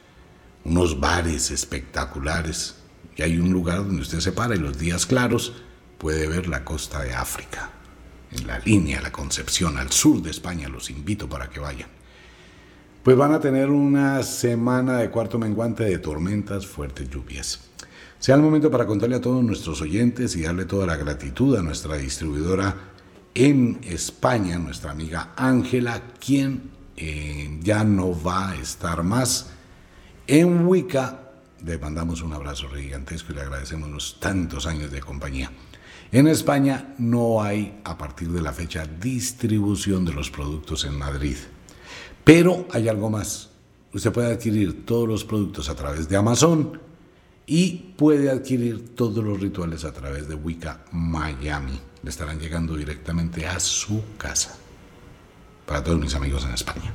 unos 0.66 1.00
bares 1.00 1.52
espectaculares. 1.52 2.76
Y 3.16 3.22
hay 3.22 3.38
un 3.38 3.54
lugar 3.54 3.78
donde 3.78 4.02
usted 4.02 4.20
se 4.20 4.34
para 4.34 4.56
y 4.56 4.60
los 4.60 4.78
días 4.78 5.06
claros 5.06 5.54
puede 5.98 6.28
ver 6.28 6.50
la 6.50 6.66
costa 6.66 7.02
de 7.02 7.14
África. 7.14 7.72
En 8.34 8.46
la 8.46 8.60
línea 8.60 8.98
de 8.98 9.04
la 9.04 9.14
Concepción, 9.14 9.78
al 9.78 9.90
sur 9.90 10.22
de 10.22 10.32
España, 10.32 10.68
los 10.68 10.90
invito 10.90 11.30
para 11.30 11.50
que 11.50 11.62
vayan. 11.62 11.88
Pues 13.04 13.16
van 13.16 13.32
a 13.32 13.40
tener 13.40 13.70
una 13.70 14.22
semana 14.24 14.98
de 14.98 15.10
cuarto 15.10 15.40
menguante 15.40 15.86
de 15.86 15.98
tormentas, 15.98 16.68
fuertes 16.68 17.10
lluvias. 17.10 17.62
Sea 18.20 18.36
el 18.36 18.42
momento 18.42 18.70
para 18.70 18.86
contarle 18.86 19.16
a 19.16 19.22
todos 19.22 19.42
nuestros 19.46 19.80
oyentes 19.82 20.36
y 20.36 20.42
darle 20.42 20.66
toda 20.66 20.86
la 20.86 20.98
gratitud 20.98 21.56
a 21.56 21.62
nuestra 21.62 21.96
distribuidora 21.96 22.95
en 23.36 23.82
España, 23.84 24.58
nuestra 24.58 24.92
amiga 24.92 25.34
Ángela, 25.36 26.02
quien 26.26 26.72
eh, 26.96 27.60
ya 27.62 27.84
no 27.84 28.20
va 28.24 28.52
a 28.52 28.56
estar 28.56 29.04
más 29.04 29.52
en 30.26 30.66
Wicca. 30.66 31.20
Le 31.66 31.78
mandamos 31.78 32.22
un 32.22 32.32
abrazo 32.34 32.70
gigantesco 32.70 33.34
y 33.34 33.36
le 33.36 33.42
agradecemos 33.42 33.90
los 33.90 34.20
tantos 34.22 34.66
años 34.66 34.90
de 34.90 35.02
compañía. 35.02 35.52
En 36.12 36.28
España 36.28 36.96
no 36.98 37.44
hay 37.44 37.82
a 37.84 37.98
partir 37.98 38.30
de 38.30 38.42
la 38.42 38.54
fecha 38.54 38.86
distribución 38.86 40.06
de 40.06 40.14
los 40.14 40.30
productos 40.30 40.86
en 40.86 40.98
Madrid. 40.98 41.36
Pero 42.24 42.68
hay 42.72 42.88
algo 42.88 43.10
más. 43.10 43.50
Usted 43.94 44.14
puede 44.14 44.32
adquirir 44.32 44.86
todos 44.86 45.10
los 45.10 45.26
productos 45.26 45.70
a 45.70 45.76
través 45.76 46.08
de 46.08 46.16
Amazon 46.16 46.80
y 47.46 47.94
puede 47.98 48.30
adquirir 48.30 48.96
todos 48.96 49.24
los 49.24 49.40
rituales 49.40 49.84
a 49.84 49.92
través 49.92 50.30
de 50.30 50.36
Wicca 50.36 50.86
Miami 50.92 51.80
estarán 52.10 52.40
llegando 52.40 52.76
directamente 52.76 53.48
a 53.48 53.60
su 53.60 54.04
casa. 54.18 54.58
Para 55.66 55.84
todos 55.84 56.00
mis 56.00 56.14
amigos 56.16 56.46
en 56.46 56.54
España. 56.54 56.94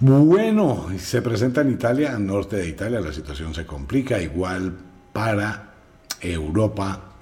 Bueno, 0.00 0.88
se 0.98 1.22
presenta 1.22 1.62
en 1.62 1.72
Italia, 1.72 2.18
norte 2.18 2.56
de 2.56 2.68
Italia, 2.68 3.00
la 3.00 3.12
situación 3.12 3.54
se 3.54 3.64
complica, 3.64 4.20
igual 4.20 4.76
para 5.12 5.74
Europa 6.20 7.14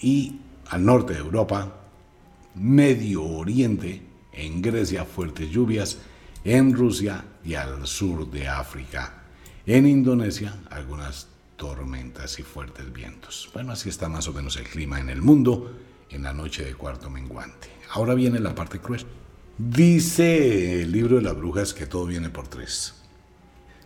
y 0.00 0.40
al 0.68 0.84
norte 0.84 1.14
de 1.14 1.20
Europa, 1.20 1.72
Medio 2.54 3.24
Oriente, 3.24 4.02
en 4.32 4.62
Grecia 4.62 5.04
fuertes 5.04 5.50
lluvias, 5.50 5.98
en 6.44 6.72
Rusia 6.74 7.24
y 7.44 7.54
al 7.54 7.86
sur 7.86 8.30
de 8.30 8.48
África. 8.48 9.22
En 9.66 9.86
Indonesia 9.86 10.54
algunas 10.70 11.28
tormentas 11.56 12.38
y 12.38 12.42
fuertes 12.42 12.92
vientos. 12.92 13.50
Bueno, 13.52 13.72
así 13.72 13.88
está 13.88 14.08
más 14.08 14.28
o 14.28 14.32
menos 14.32 14.56
el 14.56 14.64
clima 14.64 15.00
en 15.00 15.08
el 15.08 15.22
mundo 15.22 15.72
en 16.10 16.22
la 16.22 16.32
noche 16.32 16.64
de 16.64 16.74
cuarto 16.74 17.10
menguante. 17.10 17.68
Ahora 17.92 18.14
viene 18.14 18.38
la 18.38 18.54
parte 18.54 18.78
cruel. 18.78 19.04
Dice 19.58 20.82
el 20.82 20.92
libro 20.92 21.16
de 21.16 21.22
las 21.22 21.36
brujas 21.36 21.72
que 21.72 21.86
todo 21.86 22.06
viene 22.06 22.30
por 22.30 22.48
tres. 22.48 22.94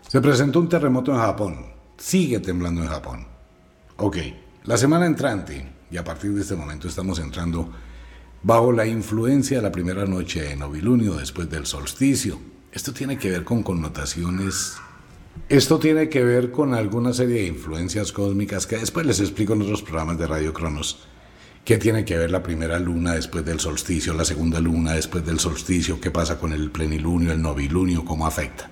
Se 0.08 0.20
presentó 0.20 0.60
un 0.60 0.68
terremoto 0.68 1.12
en 1.12 1.18
Japón. 1.18 1.66
Sigue 1.96 2.40
temblando 2.40 2.82
en 2.82 2.88
Japón. 2.88 3.26
Ok, 3.96 4.16
la 4.64 4.76
semana 4.76 5.06
entrante, 5.06 5.66
y 5.90 5.96
a 5.96 6.04
partir 6.04 6.32
de 6.32 6.40
este 6.40 6.56
momento 6.56 6.88
estamos 6.88 7.18
entrando 7.18 7.70
bajo 8.42 8.72
la 8.72 8.86
influencia 8.86 9.58
de 9.58 9.62
la 9.62 9.72
primera 9.72 10.06
noche 10.06 10.42
de 10.42 10.56
novilunio 10.56 11.14
después 11.14 11.48
del 11.50 11.66
solsticio. 11.66 12.40
Esto 12.72 12.92
tiene 12.92 13.18
que 13.18 13.30
ver 13.30 13.44
con 13.44 13.62
connotaciones 13.62 14.80
esto 15.48 15.78
tiene 15.78 16.08
que 16.08 16.22
ver 16.22 16.50
con 16.50 16.74
alguna 16.74 17.12
serie 17.12 17.42
de 17.42 17.46
influencias 17.46 18.12
cósmicas 18.12 18.66
que 18.66 18.78
después 18.78 19.06
les 19.06 19.20
explico 19.20 19.54
en 19.54 19.62
otros 19.62 19.82
programas 19.82 20.18
de 20.18 20.26
Radio 20.26 20.52
Cronos. 20.52 21.00
¿Qué 21.64 21.76
tiene 21.76 22.06
que 22.06 22.16
ver 22.16 22.30
la 22.30 22.42
primera 22.42 22.78
luna 22.78 23.12
después 23.12 23.44
del 23.44 23.60
solsticio, 23.60 24.14
la 24.14 24.24
segunda 24.24 24.60
luna 24.60 24.94
después 24.94 25.24
del 25.26 25.38
solsticio? 25.38 26.00
¿Qué 26.00 26.10
pasa 26.10 26.38
con 26.38 26.52
el 26.52 26.70
plenilunio, 26.70 27.32
el 27.32 27.42
novilunio? 27.42 28.04
¿Cómo 28.04 28.26
afecta? 28.26 28.70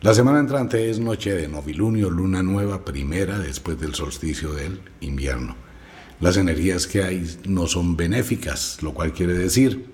La 0.00 0.14
semana 0.14 0.40
entrante 0.40 0.88
es 0.88 0.98
noche 0.98 1.34
de 1.34 1.48
novilunio, 1.48 2.08
luna 2.08 2.42
nueva, 2.42 2.84
primera 2.84 3.38
después 3.38 3.78
del 3.78 3.94
solsticio 3.94 4.52
del 4.52 4.80
invierno. 5.00 5.54
Las 6.20 6.38
energías 6.38 6.86
que 6.86 7.02
hay 7.02 7.38
no 7.46 7.66
son 7.66 7.96
benéficas, 7.96 8.82
lo 8.82 8.94
cual 8.94 9.12
quiere 9.12 9.34
decir 9.34 9.86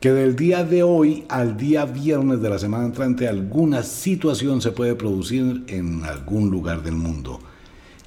que 0.00 0.12
del 0.12 0.36
día 0.36 0.64
de 0.64 0.84
hoy 0.84 1.24
al 1.28 1.56
día 1.56 1.84
viernes 1.86 2.40
de 2.40 2.50
la 2.50 2.58
semana 2.58 2.86
entrante 2.86 3.28
alguna 3.28 3.82
situación 3.82 4.62
se 4.62 4.72
puede 4.72 4.94
producir 4.94 5.64
en 5.66 6.04
algún 6.04 6.50
lugar 6.50 6.82
del 6.82 6.94
mundo 6.94 7.40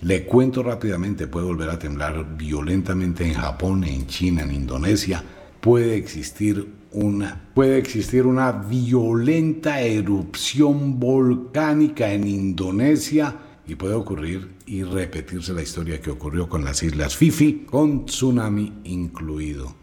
Le 0.05 0.23
cuento 0.23 0.61
rápidamente, 0.61 1.25
puede 1.25 1.47
volver 1.47 1.67
a 1.67 1.79
temblar 1.79 2.37
violentamente 2.37 3.25
en 3.25 3.33
Japón, 3.33 3.83
en 3.85 4.05
China, 4.05 4.43
en 4.43 4.51
Indonesia. 4.51 5.23
Puede 5.59 5.95
existir 5.95 6.63
una, 6.91 7.49
puede 7.55 7.79
existir 7.79 8.27
una 8.27 8.51
violenta 8.51 9.81
erupción 9.81 10.99
volcánica 10.99 12.13
en 12.13 12.27
Indonesia 12.27 13.35
y 13.65 13.73
puede 13.73 13.95
ocurrir 13.95 14.51
y 14.67 14.83
repetirse 14.83 15.53
la 15.53 15.63
historia 15.63 15.99
que 15.99 16.11
ocurrió 16.11 16.47
con 16.47 16.63
las 16.63 16.83
islas 16.83 17.17
Fifi, 17.17 17.65
con 17.65 18.05
tsunami 18.05 18.73
incluido. 18.83 19.73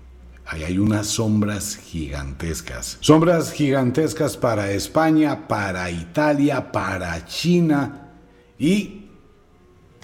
Ahí 0.46 0.62
hay 0.62 0.78
unas 0.78 1.08
sombras 1.08 1.74
gigantescas. 1.74 2.96
Sombras 3.00 3.50
gigantescas 3.50 4.36
para 4.36 4.70
España, 4.70 5.48
para 5.48 5.90
Italia, 5.90 6.70
para 6.70 7.26
China 7.26 8.10
y 8.56 9.01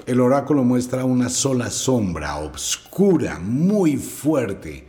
el 0.08 0.22
oráculo 0.22 0.64
muestra 0.64 1.04
una 1.04 1.28
sola 1.28 1.68
sombra 1.70 2.36
oscura, 2.36 3.38
muy 3.38 3.98
fuerte, 3.98 4.88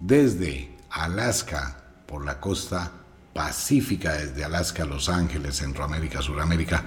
desde 0.00 0.74
Alaska 0.88 1.84
por 2.06 2.24
la 2.24 2.40
costa 2.40 2.90
pacífica, 3.34 4.14
desde 4.14 4.44
Alaska, 4.44 4.86
Los 4.86 5.10
Ángeles, 5.10 5.56
Centroamérica, 5.56 6.22
Suramérica, 6.22 6.82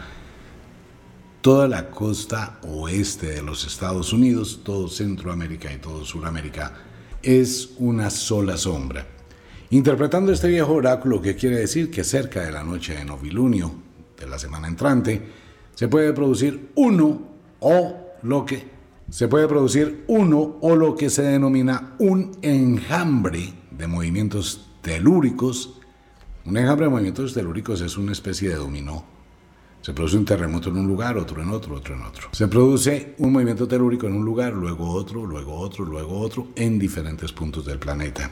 toda 1.41 1.67
la 1.67 1.91
costa 1.91 2.58
oeste 2.63 3.27
de 3.27 3.43
los 3.43 3.63
Estados 3.67 4.13
Unidos, 4.13 4.62
todo 4.63 4.88
Centroamérica 4.88 5.71
y 5.71 5.77
todo 5.77 6.03
Suramérica, 6.03 6.73
es 7.21 7.73
una 7.77 8.10
sola 8.10 8.58
sombra. 8.58 9.05
Interpretando 9.69 10.32
este 10.32 10.47
viejo 10.47 10.73
oráculo 10.73 11.21
que 11.21 11.36
quiere 11.36 11.58
decir 11.58 11.91
que 11.91 12.03
cerca 12.03 12.41
de 12.41 12.51
la 12.51 12.63
noche 12.63 12.95
de 12.95 13.05
novilunio 13.05 13.71
de 14.19 14.27
la 14.27 14.39
semana 14.39 14.67
entrante, 14.67 15.21
se 15.75 15.88
puede 15.88 16.13
producir 16.13 16.71
uno 16.73 17.29
o 17.60 17.95
lo 18.24 18.45
que 18.45 18.67
se 19.10 19.28
puede 19.28 19.48
producir 19.48 20.04
uno 20.08 20.58
o 20.62 20.76
lo 20.76 20.95
que 20.95 21.10
se 21.10 21.24
denomina 21.24 21.95
un 22.00 22.32
enjambre 22.41 23.54
de 23.72 23.88
movimientos 23.88 24.69
telúricos. 24.82 25.80
Un 26.45 26.58
enjambre 26.58 26.86
de 26.86 26.91
movimientos 26.91 27.34
telúricos 27.34 27.82
es 27.82 27.98
una 27.98 28.12
especie 28.12 28.50
de 28.50 28.56
dominó 28.56 29.06
se 29.82 29.93
produce 29.93 30.17
un 30.17 30.26
terremoto 30.26 30.69
en 30.69 30.78
un 30.78 30.88
lugar, 30.88 31.17
otro 31.17 31.41
en 31.41 31.50
otro, 31.50 31.76
otro 31.76 31.95
en 31.95 32.02
otro. 32.02 32.30
Se 32.32 32.48
produce 32.48 33.15
un 33.19 33.32
movimiento 33.32 33.67
telúrico 33.67 34.08
en 34.08 34.13
un 34.13 34.26
lugar, 34.26 34.54
luego 34.54 34.89
otro, 34.89 35.26
luego 35.26 35.56
otro, 35.56 35.86
luego 35.86 36.19
otro, 36.19 36.50
en 36.56 36.78
diferentes 36.78 37.32
puntos 37.32 37.65
del 37.65 37.80
planeta. 37.80 38.30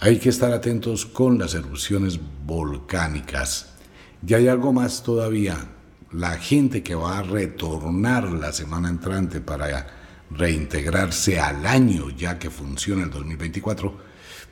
Hay 0.00 0.18
que 0.18 0.28
estar 0.28 0.52
atentos 0.52 1.06
con 1.06 1.38
las 1.38 1.54
erupciones 1.54 2.18
volcánicas. 2.44 3.74
Y 4.26 4.34
hay 4.34 4.48
algo 4.48 4.72
más 4.72 5.02
todavía. 5.02 5.56
La 6.12 6.38
gente 6.38 6.82
que 6.84 6.94
va 6.94 7.18
a 7.18 7.22
retornar 7.22 8.30
la 8.30 8.52
semana 8.52 8.88
entrante 8.88 9.40
para 9.40 9.86
reintegrarse 10.30 11.40
al 11.40 11.66
año 11.66 12.10
ya 12.10 12.38
que 12.38 12.48
funciona 12.48 13.02
el 13.02 13.10
2024 13.10 13.96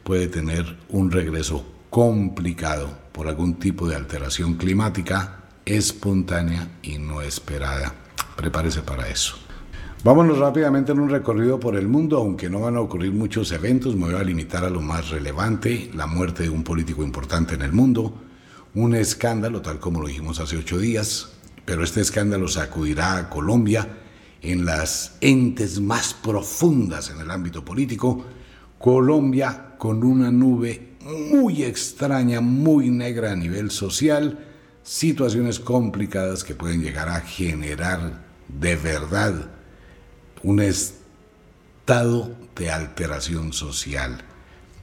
puede 0.02 0.26
tener 0.26 0.78
un 0.88 1.10
regreso 1.10 1.64
complicado 1.90 2.98
por 3.12 3.28
algún 3.28 3.54
tipo 3.54 3.88
de 3.88 3.94
alteración 3.94 4.54
climática 4.54 5.44
espontánea 5.64 6.78
y 6.82 6.98
no 6.98 7.22
esperada. 7.22 7.94
Prepárese 8.36 8.82
para 8.82 9.08
eso. 9.08 9.36
Vámonos 10.02 10.38
rápidamente 10.38 10.92
en 10.92 10.98
un 10.98 11.08
recorrido 11.08 11.58
por 11.58 11.76
el 11.76 11.88
mundo, 11.88 12.18
aunque 12.18 12.50
no 12.50 12.60
van 12.60 12.76
a 12.76 12.80
ocurrir 12.80 13.12
muchos 13.12 13.52
eventos, 13.52 13.96
me 13.96 14.06
voy 14.06 14.16
a 14.16 14.24
limitar 14.24 14.64
a 14.64 14.70
lo 14.70 14.82
más 14.82 15.08
relevante, 15.08 15.90
la 15.94 16.06
muerte 16.06 16.42
de 16.42 16.50
un 16.50 16.62
político 16.62 17.02
importante 17.02 17.54
en 17.54 17.62
el 17.62 17.72
mundo, 17.72 18.12
un 18.74 18.94
escándalo 18.94 19.62
tal 19.62 19.78
como 19.78 20.02
lo 20.02 20.08
dijimos 20.08 20.40
hace 20.40 20.58
ocho 20.58 20.78
días, 20.78 21.33
pero 21.64 21.84
este 21.84 22.00
escándalo 22.00 22.48
sacudirá 22.48 23.16
a 23.16 23.30
Colombia 23.30 23.88
en 24.42 24.64
las 24.64 25.16
entes 25.20 25.80
más 25.80 26.14
profundas 26.14 27.10
en 27.10 27.20
el 27.20 27.30
ámbito 27.30 27.64
político, 27.64 28.24
Colombia 28.78 29.74
con 29.78 30.04
una 30.04 30.30
nube 30.30 30.94
muy 31.00 31.62
extraña, 31.62 32.40
muy 32.40 32.90
negra 32.90 33.32
a 33.32 33.36
nivel 33.36 33.70
social, 33.70 34.38
situaciones 34.82 35.58
complicadas 35.58 36.44
que 36.44 36.54
pueden 36.54 36.82
llegar 36.82 37.08
a 37.08 37.20
generar 37.20 38.22
de 38.48 38.76
verdad 38.76 39.50
un 40.42 40.60
estado 40.60 42.34
de 42.54 42.70
alteración 42.70 43.52
social. 43.52 44.22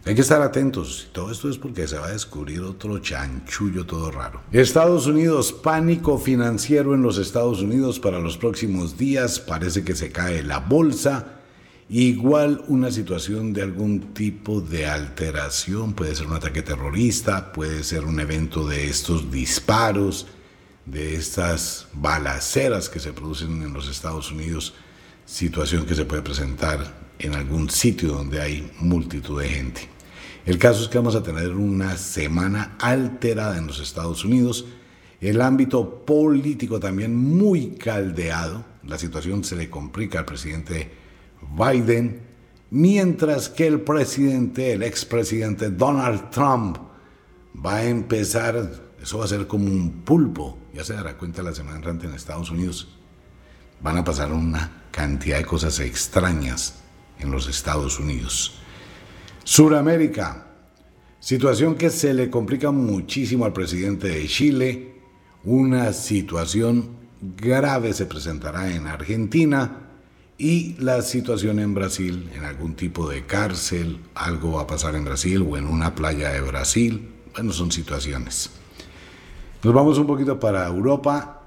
Hay 0.04 0.16
que 0.16 0.22
estar 0.22 0.42
atentos. 0.42 1.10
Todo 1.12 1.32
esto 1.32 1.48
es 1.48 1.60
porque 1.60 1.88
se 1.88 2.00
va 2.00 2.08
a 2.08 2.12
descubrir 2.14 2.62
otro 2.62 2.98
chanchullo 2.98 3.86
todo 3.86 4.10
raro. 4.10 4.42
Estados 4.52 5.06
Unidos, 5.06 5.54
pánico 5.54 6.18
financiero 6.18 6.96
en 6.96 7.04
los 7.04 7.20
Estados 7.20 7.62
Unidos 7.62 8.00
para 8.00 8.20
los 8.20 8.36
próximos 8.36 8.98
días. 8.98 9.40
Parece 9.40 9.84
que 9.84 9.96
se 9.96 10.12
cae 10.12 10.42
la 10.42 10.58
bolsa. 10.58 11.42
Igual 11.88 12.64
una 12.68 12.90
situación 12.90 13.54
de 13.54 13.62
algún 13.62 14.14
tipo 14.14 14.60
de 14.60 14.88
alteración, 14.88 15.94
puede 15.94 16.16
ser 16.16 16.26
un 16.26 16.34
ataque 16.34 16.64
terrorista, 16.64 17.52
puede 17.52 17.84
ser 17.84 18.06
un 18.06 18.20
evento 18.20 18.68
de 18.68 18.90
estos 18.90 19.30
disparos, 19.30 20.26
de 20.86 21.16
estas 21.16 21.88
balaceras 21.94 22.90
que 22.90 23.00
se 23.00 23.14
producen 23.14 23.62
en 23.62 23.74
los 23.74 23.88
Estados 23.88 24.32
Unidos, 24.32 24.74
situación 25.26 25.86
que 25.86 25.94
se 25.94 26.06
puede 26.06 26.24
presentar 26.24 27.11
en 27.22 27.36
algún 27.36 27.70
sitio 27.70 28.10
donde 28.10 28.42
hay 28.42 28.72
multitud 28.80 29.42
de 29.42 29.48
gente. 29.48 29.82
El 30.46 30.58
caso 30.58 30.82
es 30.82 30.90
que 30.90 30.98
vamos 30.98 31.16
a 31.16 31.22
tener 31.22 31.52
una 31.52 31.98
semana 31.98 32.76
alterada 32.80 33.58
en 33.58 33.68
los 33.68 33.80
Estados 33.80 34.26
Unidos, 34.26 34.66
el 35.20 35.40
ámbito 35.40 36.04
político 36.04 36.80
también 36.80 37.16
muy 37.16 37.76
caldeado, 37.76 38.66
la 38.84 38.98
situación 38.98 39.44
se 39.44 39.56
le 39.56 39.70
complica 39.70 40.18
al 40.18 40.26
presidente 40.26 40.92
Biden, 41.56 42.22
mientras 42.72 43.50
que 43.50 43.68
el 43.68 43.82
presidente, 43.82 44.74
el 44.74 44.82
expresidente 44.82 45.70
Donald 45.70 46.32
Trump, 46.32 46.78
va 47.64 47.76
a 47.76 47.86
empezar, 47.86 48.72
eso 49.00 49.20
va 49.20 49.26
a 49.26 49.28
ser 49.28 49.46
como 49.46 49.66
un 49.66 50.02
pulpo, 50.02 50.58
ya 50.74 50.84
se 50.84 50.94
dará 50.94 51.16
cuenta 51.18 51.44
la 51.44 51.54
semana 51.54 51.78
entrante 51.78 52.08
en 52.08 52.16
Estados 52.16 52.50
Unidos, 52.50 52.98
van 53.80 53.98
a 53.98 54.04
pasar 54.04 54.32
una 54.34 54.86
cantidad 54.90 55.38
de 55.38 55.46
cosas 55.46 55.80
extrañas 55.80 56.81
en 57.22 57.32
los 57.32 57.48
Estados 57.48 58.00
Unidos. 58.00 58.60
Suramérica, 59.44 60.48
situación 61.20 61.76
que 61.76 61.90
se 61.90 62.14
le 62.14 62.30
complica 62.30 62.72
muchísimo 62.72 63.46
al 63.46 63.54
presidente 63.54 64.10
de 64.10 64.28
Chile, 64.28 64.96
una 65.44 65.94
situación 65.94 66.98
grave 67.22 67.94
se 67.94 68.06
presentará 68.06 68.74
en 68.74 68.88
Argentina, 68.88 69.82
y 70.42 70.76
la 70.80 71.04
situación 71.04 71.60
en 71.60 71.76
Brasil, 71.76 72.32
en 72.34 72.46
algún 72.46 72.74
tipo 72.74 73.08
de 73.08 73.28
cárcel, 73.28 74.00
algo 74.16 74.54
va 74.54 74.64
a 74.64 74.68
pasar 74.68 74.96
en 74.96 75.06
Brasil 75.06 75.46
o 75.48 75.56
en 75.56 75.68
una 75.68 75.94
playa 75.94 76.32
de 76.32 76.42
Brasil. 76.42 77.12
Bueno, 77.36 77.54
son 77.54 77.72
situaciones. 77.72 78.50
Nos 79.62 79.72
vamos 79.72 80.00
un 80.00 80.08
poquito 80.08 80.40
para 80.40 80.66
Europa. 80.66 81.41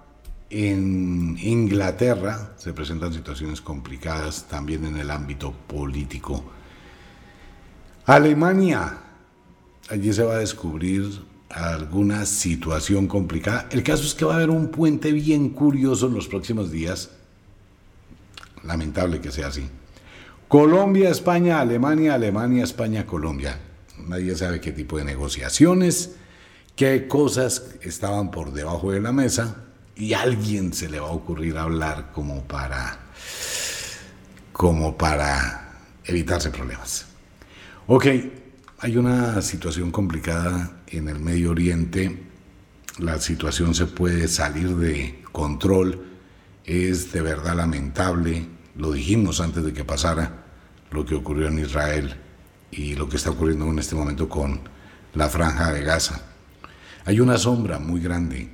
En 0.50 1.36
Inglaterra 1.40 2.52
se 2.56 2.72
presentan 2.72 3.12
situaciones 3.12 3.60
complicadas 3.60 4.46
también 4.48 4.84
en 4.84 4.96
el 4.98 5.10
ámbito 5.10 5.52
político. 5.52 6.44
Alemania, 8.06 8.98
allí 9.88 10.12
se 10.12 10.22
va 10.22 10.34
a 10.34 10.38
descubrir 10.38 11.22
alguna 11.48 12.26
situación 12.26 13.06
complicada. 13.06 13.68
El 13.70 13.82
caso 13.82 14.04
es 14.04 14.14
que 14.14 14.24
va 14.24 14.34
a 14.34 14.36
haber 14.36 14.50
un 14.50 14.68
puente 14.68 15.12
bien 15.12 15.50
curioso 15.50 16.08
en 16.08 16.14
los 16.14 16.28
próximos 16.28 16.70
días 16.70 17.10
lamentable 18.62 19.20
que 19.20 19.30
sea 19.30 19.48
así. 19.48 19.68
Colombia, 20.48 21.10
España, 21.10 21.60
Alemania, 21.60 22.14
Alemania, 22.14 22.64
España, 22.64 23.06
Colombia. 23.06 23.58
Nadie 24.06 24.36
sabe 24.36 24.60
qué 24.60 24.72
tipo 24.72 24.98
de 24.98 25.04
negociaciones, 25.04 26.16
qué 26.76 27.08
cosas 27.08 27.76
estaban 27.82 28.30
por 28.30 28.52
debajo 28.52 28.92
de 28.92 29.00
la 29.00 29.12
mesa 29.12 29.64
y 29.96 30.12
alguien 30.12 30.72
se 30.72 30.88
le 30.88 31.00
va 31.00 31.08
a 31.08 31.12
ocurrir 31.12 31.56
hablar 31.56 32.10
como 32.12 32.42
para 32.44 32.98
como 34.52 34.96
para 34.96 35.82
evitarse 36.04 36.50
problemas. 36.50 37.06
Ok, 37.86 38.06
hay 38.78 38.96
una 38.96 39.42
situación 39.42 39.90
complicada 39.90 40.82
en 40.86 41.08
el 41.08 41.18
Medio 41.18 41.50
Oriente. 41.50 42.22
La 42.98 43.18
situación 43.18 43.74
se 43.74 43.86
puede 43.86 44.28
salir 44.28 44.76
de 44.76 45.22
control. 45.32 46.06
Es 46.64 47.12
de 47.12 47.20
verdad 47.20 47.56
lamentable 47.56 48.46
lo 48.76 48.92
dijimos 48.92 49.40
antes 49.40 49.64
de 49.64 49.72
que 49.72 49.84
pasara 49.84 50.44
lo 50.90 51.04
que 51.04 51.14
ocurrió 51.14 51.48
en 51.48 51.58
Israel 51.58 52.16
y 52.70 52.94
lo 52.94 53.08
que 53.08 53.16
está 53.16 53.30
ocurriendo 53.30 53.66
en 53.66 53.78
este 53.78 53.94
momento 53.94 54.28
con 54.28 54.60
la 55.14 55.28
franja 55.28 55.72
de 55.72 55.82
Gaza. 55.82 56.20
Hay 57.04 57.20
una 57.20 57.38
sombra 57.38 57.78
muy 57.78 58.00
grande 58.00 58.50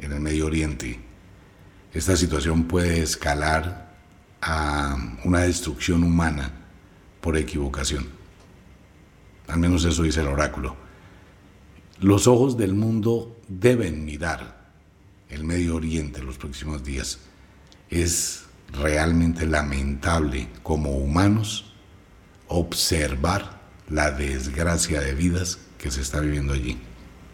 en 0.00 0.12
el 0.12 0.20
Medio 0.20 0.46
Oriente. 0.46 0.98
Esta 1.92 2.16
situación 2.16 2.64
puede 2.64 3.00
escalar 3.00 3.94
a 4.40 4.96
una 5.24 5.40
destrucción 5.40 6.02
humana 6.04 6.52
por 7.20 7.36
equivocación. 7.36 8.08
Al 9.48 9.58
menos 9.58 9.84
eso 9.84 10.02
dice 10.02 10.20
el 10.20 10.28
oráculo. 10.28 10.76
Los 11.98 12.26
ojos 12.26 12.56
del 12.56 12.74
mundo 12.74 13.40
deben 13.48 14.04
mirar 14.04 14.70
el 15.28 15.44
Medio 15.44 15.76
Oriente 15.76 16.20
en 16.20 16.26
los 16.26 16.38
próximos 16.38 16.82
días 16.82 17.20
Es 17.88 18.44
realmente 18.72 19.46
lamentable 19.46 20.48
como 20.62 20.90
humanos 20.90 21.72
observar 22.48 23.60
la 23.88 24.10
desgracia 24.10 25.00
de 25.00 25.14
vidas 25.14 25.58
que 25.78 25.90
se 25.90 26.00
está 26.00 26.20
viviendo 26.20 26.52
allí. 26.52 26.78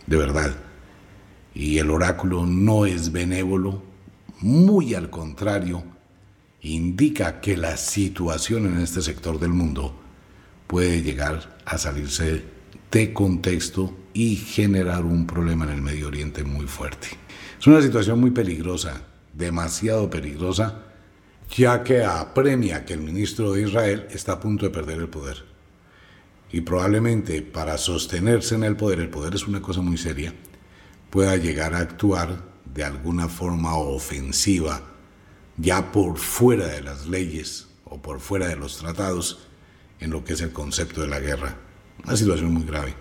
De 0.06 0.16
verdad. 0.16 0.65
Y 1.56 1.78
el 1.78 1.90
oráculo 1.90 2.44
no 2.44 2.84
es 2.84 3.12
benévolo, 3.12 3.82
muy 4.42 4.92
al 4.92 5.08
contrario, 5.08 5.82
indica 6.60 7.40
que 7.40 7.56
la 7.56 7.78
situación 7.78 8.66
en 8.66 8.78
este 8.82 9.00
sector 9.00 9.40
del 9.40 9.54
mundo 9.54 9.98
puede 10.66 11.02
llegar 11.02 11.56
a 11.64 11.78
salirse 11.78 12.44
de 12.90 13.12
contexto 13.14 13.96
y 14.12 14.36
generar 14.36 15.06
un 15.06 15.26
problema 15.26 15.64
en 15.64 15.70
el 15.70 15.80
Medio 15.80 16.08
Oriente 16.08 16.44
muy 16.44 16.66
fuerte. 16.66 17.08
Es 17.58 17.66
una 17.66 17.80
situación 17.80 18.20
muy 18.20 18.32
peligrosa, 18.32 19.06
demasiado 19.32 20.10
peligrosa, 20.10 20.82
ya 21.56 21.82
que 21.82 22.04
apremia 22.04 22.84
que 22.84 22.92
el 22.92 23.00
ministro 23.00 23.54
de 23.54 23.62
Israel 23.62 24.06
está 24.10 24.32
a 24.32 24.40
punto 24.40 24.66
de 24.66 24.72
perder 24.72 24.98
el 24.98 25.08
poder. 25.08 25.42
Y 26.52 26.60
probablemente 26.60 27.40
para 27.40 27.78
sostenerse 27.78 28.56
en 28.56 28.64
el 28.64 28.76
poder, 28.76 29.00
el 29.00 29.08
poder 29.08 29.34
es 29.34 29.48
una 29.48 29.62
cosa 29.62 29.80
muy 29.80 29.96
seria, 29.96 30.34
pueda 31.16 31.38
llegar 31.38 31.72
a 31.72 31.78
actuar 31.78 32.42
de 32.74 32.84
alguna 32.84 33.26
forma 33.26 33.74
ofensiva, 33.74 34.82
ya 35.56 35.90
por 35.90 36.18
fuera 36.18 36.66
de 36.66 36.82
las 36.82 37.06
leyes 37.06 37.68
o 37.86 38.02
por 38.02 38.20
fuera 38.20 38.48
de 38.48 38.56
los 38.56 38.76
tratados, 38.76 39.48
en 39.98 40.10
lo 40.10 40.24
que 40.24 40.34
es 40.34 40.42
el 40.42 40.52
concepto 40.52 41.00
de 41.00 41.06
la 41.06 41.18
guerra. 41.18 41.56
Una 42.04 42.18
situación 42.18 42.52
muy 42.52 42.64
grave. 42.64 42.94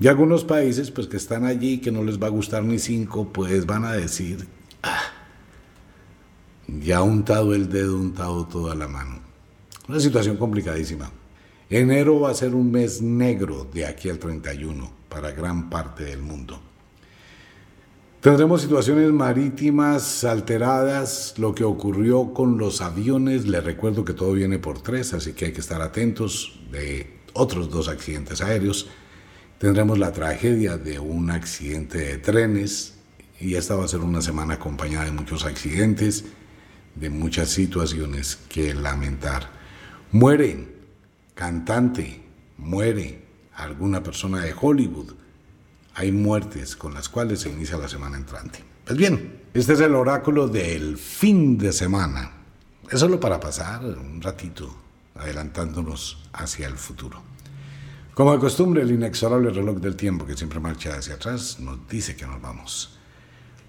Y 0.00 0.08
algunos 0.08 0.42
países, 0.42 0.90
pues 0.90 1.06
que 1.06 1.18
están 1.18 1.44
allí, 1.44 1.82
que 1.82 1.92
no 1.92 2.02
les 2.02 2.18
va 2.18 2.28
a 2.28 2.30
gustar 2.30 2.64
ni 2.64 2.78
cinco, 2.78 3.30
pues 3.30 3.66
van 3.66 3.84
a 3.84 3.92
decir, 3.92 4.48
ah, 4.82 5.02
ya 6.66 7.02
untado 7.02 7.54
el 7.54 7.68
dedo, 7.68 7.98
untado 7.98 8.46
toda 8.46 8.74
la 8.74 8.88
mano. 8.88 9.20
Una 9.86 10.00
situación 10.00 10.38
complicadísima. 10.38 11.10
Enero 11.68 12.20
va 12.20 12.30
a 12.30 12.34
ser 12.34 12.54
un 12.54 12.72
mes 12.72 13.02
negro 13.02 13.68
de 13.70 13.84
aquí 13.84 14.08
al 14.08 14.18
31 14.18 14.90
para 15.10 15.32
gran 15.32 15.68
parte 15.68 16.04
del 16.04 16.22
mundo. 16.22 16.58
Tendremos 18.24 18.62
situaciones 18.62 19.12
marítimas 19.12 20.24
alteradas, 20.24 21.34
lo 21.36 21.54
que 21.54 21.62
ocurrió 21.62 22.32
con 22.32 22.56
los 22.56 22.80
aviones, 22.80 23.46
les 23.46 23.62
recuerdo 23.62 24.02
que 24.02 24.14
todo 24.14 24.32
viene 24.32 24.58
por 24.58 24.80
tres, 24.80 25.12
así 25.12 25.34
que 25.34 25.44
hay 25.44 25.52
que 25.52 25.60
estar 25.60 25.82
atentos 25.82 26.58
de 26.72 27.18
otros 27.34 27.68
dos 27.68 27.86
accidentes 27.86 28.40
aéreos. 28.40 28.88
Tendremos 29.58 29.98
la 29.98 30.10
tragedia 30.12 30.78
de 30.78 30.98
un 30.98 31.30
accidente 31.30 31.98
de 31.98 32.16
trenes 32.16 32.94
y 33.38 33.56
esta 33.56 33.76
va 33.76 33.84
a 33.84 33.88
ser 33.88 34.00
una 34.00 34.22
semana 34.22 34.54
acompañada 34.54 35.04
de 35.04 35.12
muchos 35.12 35.44
accidentes, 35.44 36.24
de 36.94 37.10
muchas 37.10 37.50
situaciones 37.50 38.36
que 38.48 38.72
lamentar. 38.72 39.50
Muere 40.12 40.66
cantante, 41.34 42.22
muere 42.56 43.22
alguna 43.52 44.02
persona 44.02 44.40
de 44.40 44.54
Hollywood 44.58 45.12
hay 45.94 46.12
muertes 46.12 46.76
con 46.76 46.94
las 46.94 47.08
cuales 47.08 47.40
se 47.40 47.50
inicia 47.50 47.78
la 47.78 47.88
semana 47.88 48.16
entrante. 48.16 48.64
Pues 48.84 48.98
bien, 48.98 49.42
este 49.54 49.74
es 49.74 49.80
el 49.80 49.94
oráculo 49.94 50.48
del 50.48 50.98
fin 50.98 51.56
de 51.56 51.72
semana. 51.72 52.32
Es 52.90 53.00
solo 53.00 53.18
para 53.18 53.40
pasar 53.40 53.84
un 53.84 54.20
ratito 54.20 54.74
adelantándonos 55.14 56.18
hacia 56.32 56.66
el 56.66 56.76
futuro. 56.76 57.22
Como 58.14 58.32
de 58.32 58.38
costumbre, 58.38 58.82
el 58.82 58.92
inexorable 58.92 59.50
reloj 59.50 59.78
del 59.78 59.96
tiempo 59.96 60.26
que 60.26 60.36
siempre 60.36 60.60
marcha 60.60 60.96
hacia 60.96 61.14
atrás 61.14 61.58
nos 61.60 61.88
dice 61.88 62.14
que 62.14 62.26
nos 62.26 62.40
vamos. 62.40 62.98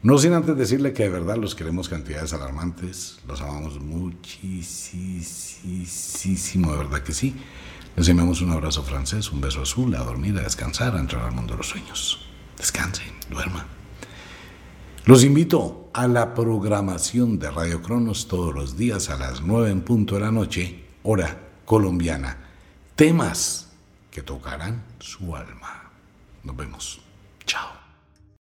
No 0.03 0.19
sin 0.19 0.33
antes 0.33 0.55
decirle 0.55 0.93
que 0.93 1.03
de 1.03 1.09
verdad 1.09 1.37
los 1.37 1.55
queremos 1.55 1.89
cantidades 1.89 2.31
alarmantes, 2.33 3.17
los 3.27 3.41
amamos 3.41 3.79
muchísimo, 3.79 5.21
de 6.71 6.77
verdad 6.77 7.01
que 7.01 7.13
sí. 7.13 7.35
Les 7.95 8.09
enviamos 8.09 8.41
un 8.41 8.51
abrazo 8.51 8.83
francés, 8.83 9.31
un 9.31 9.39
beso 9.39 9.61
azul, 9.61 9.95
a 9.95 9.99
dormir, 9.99 10.37
a 10.37 10.41
descansar, 10.41 10.95
a 10.95 10.99
entrar 10.99 11.23
al 11.23 11.31
mundo 11.31 11.53
de 11.53 11.59
los 11.59 11.69
sueños. 11.69 12.27
Descansen, 12.57 13.13
duerman. 13.29 13.65
Los 15.05 15.23
invito 15.23 15.89
a 15.93 16.07
la 16.07 16.33
programación 16.33 17.39
de 17.39 17.51
Radio 17.51 17.81
Cronos 17.81 18.27
todos 18.27 18.53
los 18.53 18.75
días 18.75 19.09
a 19.09 19.17
las 19.17 19.41
9 19.41 19.69
en 19.69 19.81
punto 19.81 20.15
de 20.15 20.21
la 20.21 20.31
noche, 20.31 20.83
hora 21.03 21.39
colombiana. 21.63 22.37
Temas 22.95 23.71
que 24.11 24.23
tocarán 24.23 24.83
su 24.99 25.35
alma. 25.35 25.91
Nos 26.43 26.57
vemos. 26.57 26.99
Chao. 27.45 27.84